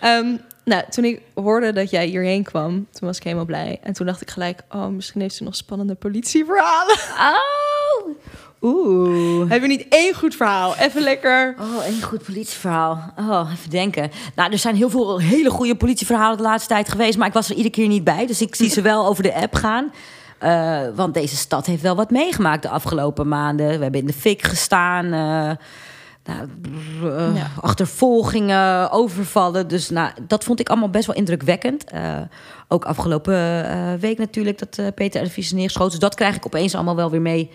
[0.01, 3.79] Ehm, nou, toen ik hoorde dat jij hierheen kwam, toen was ik helemaal blij.
[3.83, 6.97] En toen dacht ik gelijk, oh, misschien heeft ze nog spannende politieverhalen.
[7.19, 8.09] Oh.
[8.62, 9.39] Oeh.
[9.51, 10.77] Hebben we niet één goed verhaal?
[10.77, 11.55] Even lekker.
[11.61, 13.12] Oh, een goed politieverhaal.
[13.19, 14.11] Oh, even denken.
[14.35, 17.49] Nou, er zijn heel veel hele goede politieverhalen de laatste tijd geweest, maar ik was
[17.49, 18.27] er iedere keer niet bij.
[18.27, 19.93] Dus ik zie ze wel over de app gaan.
[20.39, 23.67] Eh, want deze stad heeft wel wat meegemaakt de afgelopen maanden.
[23.67, 25.12] We hebben in de fik gestaan.
[25.12, 25.51] eh,
[26.25, 26.49] nou,
[27.18, 27.51] eh, Ja.
[27.61, 29.68] Achtervolgingen, overvallen.
[29.68, 31.85] Dus nou, dat vond ik allemaal best wel indrukwekkend.
[31.85, 32.16] Eh,
[32.68, 35.91] ook afgelopen eh, week natuurlijk dat Peter de Vries is neergeschoten.
[35.91, 37.51] Dus dat krijg ik opeens allemaal wel weer mee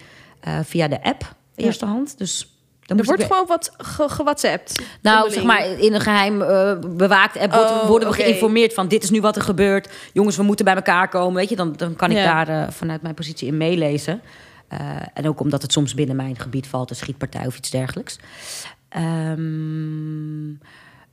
[0.64, 1.22] via de app,
[1.56, 1.66] Ja.
[1.66, 2.18] eerste hand.
[2.18, 2.54] Dus
[2.86, 4.82] dan Er wordt gewoon wat ge gewhatsappt.
[5.02, 8.88] nou, zeg maar, in een geheim eh, bewaakt app wordt- Oh, worden we geïnformeerd van
[8.88, 9.90] dit is nu wat er gebeurt.
[10.14, 11.34] Jongens, we moeten bij elkaar komen.
[11.34, 12.46] Weet je, dan, dan kan ik Ja.
[12.46, 14.22] daar vanuit mijn positie in meelezen.
[14.70, 14.80] Eh,
[15.14, 18.20] en ook omdat het soms binnen mijn gebied valt, een schietpartij of iets dergelijks.
[18.90, 20.50] Ehm,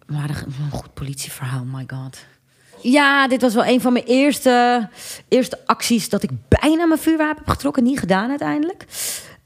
[0.06, 2.24] maar een, goed politieverhaal, my god.
[2.80, 4.88] Ja, dit was wel een van mijn eerste,
[5.28, 7.82] eerste acties dat ik bijna mijn vuurwapen heb getrokken.
[7.82, 8.84] Niet gedaan uiteindelijk.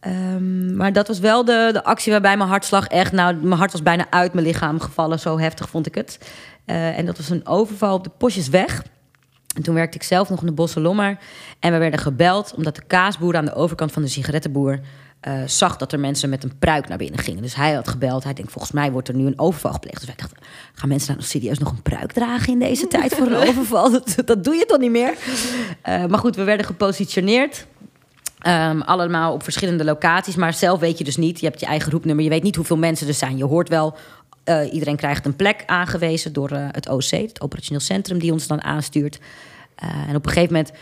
[0.00, 3.12] Ehm, maar dat was wel de, de actie waarbij mijn hartslag echt...
[3.12, 5.18] Nou, mijn hart was bijna uit mijn lichaam gevallen.
[5.18, 6.18] Zo heftig vond ik het.
[6.64, 8.82] Eh, en dat was een overval op de Posjesweg.
[9.56, 11.18] En toen werkte ik zelf nog in de Bosselommer.
[11.58, 14.80] En we werden gebeld omdat de kaasboer aan de overkant van de sigarettenboer...
[15.20, 17.42] eh, zag dat er mensen met een pruik naar binnen gingen.
[17.42, 18.24] Dus hij had gebeld.
[18.24, 19.96] Hij denkt, volgens mij wordt er nu een overval gepleegd.
[19.96, 20.38] Dus wij dachten,
[20.74, 23.90] Gaan mensen nou nog serieus nog een pruik dragen in deze tijd voor een overval?
[23.90, 25.14] Dat, dat doe je toch niet meer?
[25.82, 27.66] Eh, maar goed, we werden gepositioneerd.
[28.40, 31.40] Ehm, allemaal op verschillende locaties, maar zelf weet je dus niet.
[31.40, 33.36] Je hebt je eigen roepnummer, je weet niet hoeveel mensen er zijn.
[33.36, 33.96] Je hoort wel,
[34.44, 38.46] eh, iedereen krijgt een plek aangewezen door eh, het OC, het operationeel centrum, die ons
[38.46, 39.18] dan aanstuurt.
[39.74, 40.72] Eh, en op een gegeven moment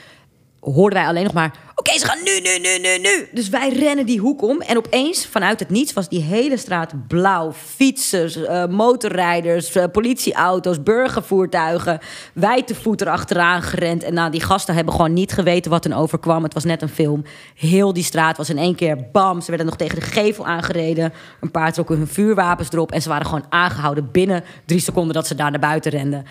[0.61, 1.67] hoorden wij alleen nog maar...
[1.75, 3.29] Oké, ze gaan nu, nu, nu, nu, nu.
[3.33, 4.61] Dus wij rennen die hoek om.
[4.61, 7.53] En opeens, vanuit het niets, was die hele straat blauw.
[7.53, 11.99] Fietsers, eh, motorrijders, eh, politieauto's, burgervoertuigen.
[12.35, 14.03] Wij te voet erachteraan gerend.
[14.03, 16.43] En nou, die gasten hebben gewoon niet geweten wat hen overkwam.
[16.43, 17.25] Het was net een film.
[17.55, 19.41] Heel die straat was in één keer bam.
[19.41, 21.13] Ze werden nog tegen de gevel aangereden.
[21.41, 22.93] Een paar trokken hun vuurwapens erop.
[22.93, 26.25] En ze waren gewoon aangehouden binnen drie seconden dat ze daar naar buiten renden.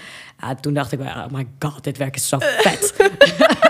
[0.62, 2.94] Toen dacht ik, oh my god, dit werk is zo vet.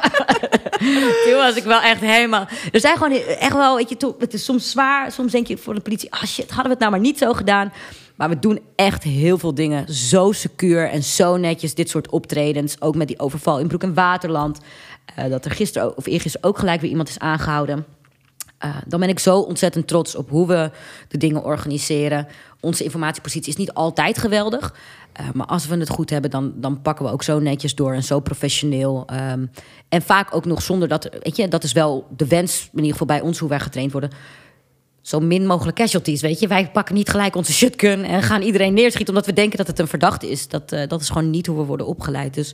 [1.25, 2.47] Toen was ik wel echt helemaal.
[2.71, 5.11] Er zijn gewoon echt wel, weet je, het is soms zwaar.
[5.11, 7.33] Soms denk je voor de politie, ah shit, hadden we het nou maar niet zo
[7.33, 7.73] gedaan.
[8.15, 11.75] Maar we doen echt heel veel dingen zo secuur en zo netjes.
[11.75, 14.59] Dit soort optredens, ook met die overval in Broek en Waterland.
[15.19, 17.85] Uh, dat er gisteren of eergisteren ook gelijk weer iemand is aangehouden.
[18.65, 20.71] Uh, dan ben ik zo ontzettend trots op hoe we
[21.07, 22.27] de dingen organiseren.
[22.59, 24.73] Onze informatiepositie is niet altijd geweldig.
[25.21, 27.93] Uh, maar als we het goed hebben, dan, dan pakken we ook zo netjes door
[27.93, 29.07] en zo professioneel.
[29.31, 29.51] Um,
[29.89, 32.91] en vaak ook nog zonder dat, weet je, dat is wel de wens, in ieder
[32.91, 34.09] geval bij ons, hoe wij getraind worden.
[35.01, 36.47] Zo min mogelijk casualties, weet je.
[36.47, 39.79] Wij pakken niet gelijk onze shotgun en gaan iedereen neerschieten omdat we denken dat het
[39.79, 40.47] een verdachte is.
[40.47, 42.33] Dat, uh, dat is gewoon niet hoe we worden opgeleid.
[42.33, 42.49] Dus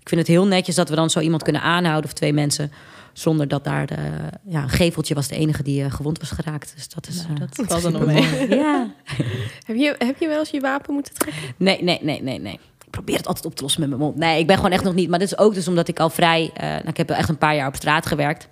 [0.00, 2.72] ik vind het heel netjes dat we dan zo iemand kunnen aanhouden of twee mensen.
[3.14, 3.96] Zonder dat daar de,
[4.44, 6.72] ja, een geveltje was de enige die uh, gewond was geraakt.
[6.74, 7.26] Dus dat is.
[7.26, 8.48] Nou, dat uh, valt er nog mee.
[8.48, 8.94] ja.
[9.66, 11.42] heb, je, heb je wel eens je wapen moeten trekken?
[11.56, 12.60] Nee, nee, nee, nee, nee.
[12.84, 14.16] Ik probeer het altijd op te lossen met mijn mond.
[14.16, 15.08] Nee, ik ben gewoon echt nog niet.
[15.08, 16.50] Maar dat is ook dus omdat ik al vrij.
[16.54, 18.48] Uh, nou, ik heb echt een paar jaar op straat gewerkt.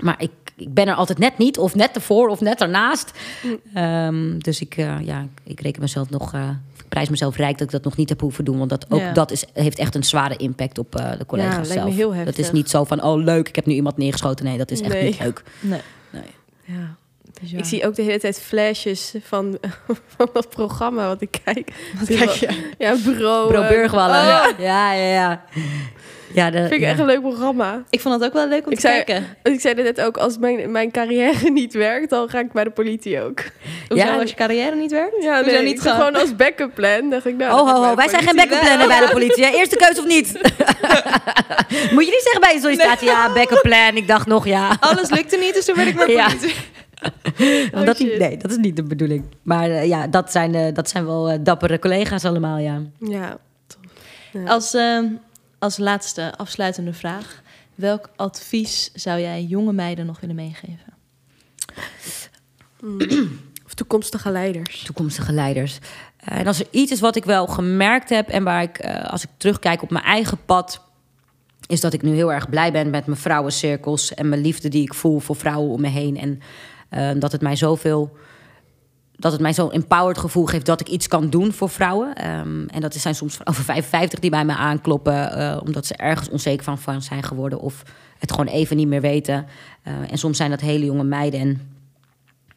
[0.00, 3.12] Maar ik, ik ben er altijd net niet, of net ervoor, of net ernaast.
[3.42, 3.82] Mm.
[3.82, 6.34] Um, dus ik, uh, ja, ik reken mezelf nog.
[6.34, 6.48] Uh,
[6.92, 8.58] prijs mezelf rijk dat ik dat nog niet heb hoeven doen.
[8.58, 9.12] Want dat, ook Ja.
[9.12, 11.88] dat is, heeft echt een zware impact op uh, de collega's Ja, lijkt zelf.
[11.88, 14.44] me heel dat is niet zo van, oh leuk, ik heb nu iemand neergeschoten.
[14.44, 15.04] Nee, dat is echt Nee.
[15.04, 15.42] niet leuk.
[15.60, 15.80] Nee.
[16.10, 16.22] Nee.
[16.64, 16.94] Ja.
[17.40, 17.58] Dus ja.
[17.58, 19.58] Ik zie ook de hele tijd flashes van,
[20.16, 21.72] van dat programma wat ik kijk.
[21.98, 22.70] Wat kijk je?
[22.78, 22.96] Ja.
[23.04, 24.16] Bro eh, Burgwallen.
[24.20, 25.44] oh, Ja, ja, ja.
[26.34, 26.88] Ja, de, vind ik ja.
[26.88, 27.82] echt een leuk programma.
[27.90, 29.36] Ik vond het ook wel leuk om Ik te zei- kijken.
[29.42, 32.70] Ik zei net ook, als mijn, mijn carrière niet werkt, dan ga ik bij de
[32.70, 33.40] politie ook.
[33.88, 35.22] Hoezo, Ja, als je carrière niet werkt?
[35.22, 35.96] Ja, nee, niet niet gaan?
[35.96, 37.10] gewoon als backup plan.
[37.10, 39.44] Dacht ik, nou, Oh, ho, ho, wij zijn geen backup planner bij de politie.
[39.44, 39.50] hè?
[39.56, 40.32] Eerste keuze of niet?
[41.94, 43.96] Moet je niet zeggen bij je sollicitatie, ja, backup plan.
[43.96, 44.76] Ik dacht nog, ja.
[44.80, 46.26] Alles lukte niet, dus toen werd ik maar Ja.
[46.26, 46.54] politie.
[47.72, 48.18] Want dat, shit.
[48.18, 49.24] nee, dat is niet de bedoeling.
[49.42, 52.80] Maar eh, ja, dat zijn, eh, dat zijn wel eh, dappere collega's allemaal, ja.
[52.98, 53.80] Ja, tof.
[54.32, 54.44] Ja.
[54.50, 55.04] Als, ehm,
[55.62, 57.42] als laatste afsluitende vraag.
[57.74, 60.92] Welk advies zou jij jonge meiden nog willen meegeven?
[63.66, 64.82] Of toekomstige leiders.
[64.82, 65.78] Toekomstige leiders.
[66.16, 68.28] Eh, en als er iets is wat ik wel gemerkt heb...
[68.28, 70.82] en waar ik, eh, als ik terugkijk op mijn eigen pad...
[71.66, 74.14] is dat ik nu heel erg blij ben met mijn vrouwencirkels...
[74.14, 76.18] en mijn liefde die ik voel voor vrouwen om me heen.
[76.18, 76.40] En
[76.88, 78.16] eh, dat het mij zoveel...
[79.22, 82.14] dat het mij zo'n empowered gevoel geeft dat ik iets kan doen voor vrouwen.
[82.14, 85.32] Ehm, en dat zijn soms over 55 die bij me aankloppen...
[85.32, 87.60] eh, omdat ze ergens onzeker van, zijn geworden...
[87.60, 87.82] of
[88.18, 89.46] het gewoon even niet meer weten.
[89.82, 91.40] Eh, en soms zijn dat hele jonge meiden...
[91.40, 91.70] En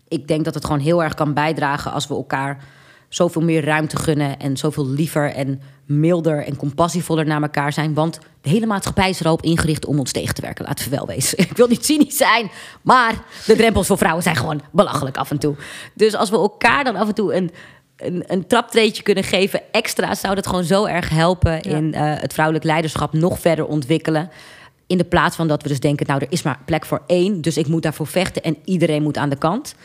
[0.07, 2.63] ik denk dat het gewoon heel erg kan bijdragen als we elkaar
[3.09, 7.93] zoveel meer ruimte gunnen en zoveel liever en milder en compassievoller naar elkaar zijn.
[7.93, 10.65] Want de hele maatschappij is er al op ingericht om ons tegen te werken.
[10.65, 11.37] Laten we wel wezen.
[11.49, 12.51] Ik wil niet cynisch zijn,
[12.81, 13.13] maar
[13.45, 15.55] de drempels voor vrouwen zijn gewoon belachelijk af en toe.
[15.93, 17.51] Dus als we elkaar dan af en toe een,
[17.97, 22.33] een, een traptreetje kunnen geven extra, zou dat gewoon zo erg helpen in eh, het
[22.33, 24.29] vrouwelijk leiderschap nog verder ontwikkelen.
[24.87, 27.41] In de plaats van dat we dus denken, nou, er is maar plek voor één,
[27.41, 29.75] dus ik moet daarvoor vechten en iedereen moet aan de kant.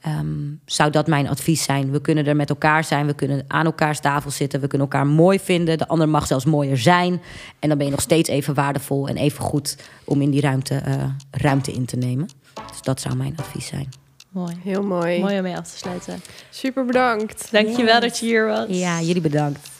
[0.00, 0.26] Ehm,
[0.64, 1.90] zou dat mijn advies zijn?
[1.90, 5.06] We kunnen er met elkaar zijn, we kunnen aan elkaars tafel zitten, we kunnen elkaar
[5.06, 5.78] mooi vinden.
[5.78, 7.20] De ander mag zelfs mooier zijn.
[7.58, 10.74] En dan ben je nog steeds even waardevol en even goed om in die ruimte,
[10.74, 12.28] eh, ruimte in te nemen.
[12.70, 13.88] Dus dat zou mijn advies zijn.
[14.30, 14.56] Mooi.
[14.62, 15.20] Heel mooi.
[15.20, 16.20] Mooi om mee af te sluiten.
[16.50, 17.48] Super bedankt.
[17.52, 18.00] Dankjewel Ja.
[18.00, 18.66] dat je hier was.
[18.68, 19.70] Ja, jullie bedankt.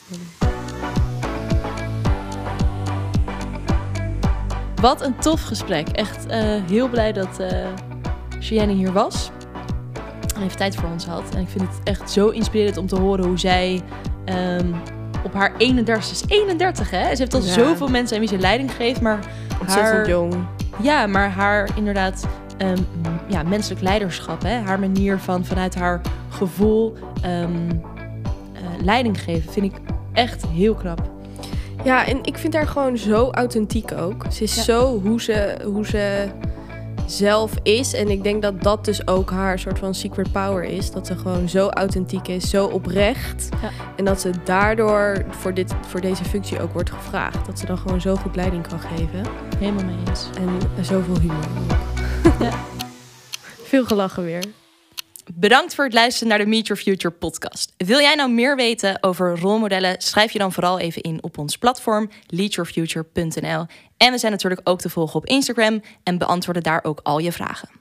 [4.81, 5.87] Wat een tof gesprek.
[5.87, 7.67] Echt eh, heel blij dat eh
[8.39, 9.29] Cheyenne hier was.
[10.41, 11.23] En even tijd voor ons had.
[11.35, 13.81] En ik vind het echt zo inspirerend om te horen hoe zij
[14.25, 14.67] ehm,
[15.23, 17.01] op haar 31 ze is 31 hè.
[17.15, 17.47] Ze heeft al Ja.
[17.53, 19.01] zoveel mensen aan wie ze leiding geeft.
[19.01, 19.19] Maar
[19.61, 20.33] Ontzettend haar, jong.
[20.81, 22.27] ja, maar haar inderdaad
[22.57, 22.77] ehm,
[23.27, 24.41] ja, menselijk leiderschap.
[24.41, 24.57] Hè?
[24.59, 27.69] Haar manier van vanuit haar gevoel ehm,
[28.53, 29.79] eh, leiding geven vind ik
[30.13, 31.09] echt heel knap.
[31.83, 34.25] Ja, en ik vind haar gewoon zo authentiek ook.
[34.29, 34.61] Ze is Ja.
[34.61, 36.27] zo hoe ze, hoe ze
[37.11, 37.93] zelf is.
[37.93, 40.91] En ik denk dat dat dus ook haar soort van secret power is.
[40.91, 43.49] Dat ze gewoon zo authentiek is, zo oprecht.
[43.61, 43.69] Ja.
[43.95, 47.45] En dat ze daardoor voor, dit, voor deze functie ook wordt gevraagd.
[47.45, 49.25] Dat ze dan gewoon zo goed leiding kan geven.
[49.57, 50.29] Helemaal mee eens.
[50.35, 51.45] En zoveel humor.
[52.39, 52.59] Ja.
[53.63, 54.43] Veel gelachen weer.
[55.33, 57.73] Bedankt voor het luisteren naar de Meet Your Future podcast.
[57.77, 59.95] Wil jij nou meer weten over rolmodellen?
[60.01, 63.65] Schrijf je dan vooral even in op ons platform leadyourfuture.nl.
[64.01, 67.31] En we zijn natuurlijk ook te volgen op Instagram en beantwoorden daar ook al je
[67.31, 67.80] vragen.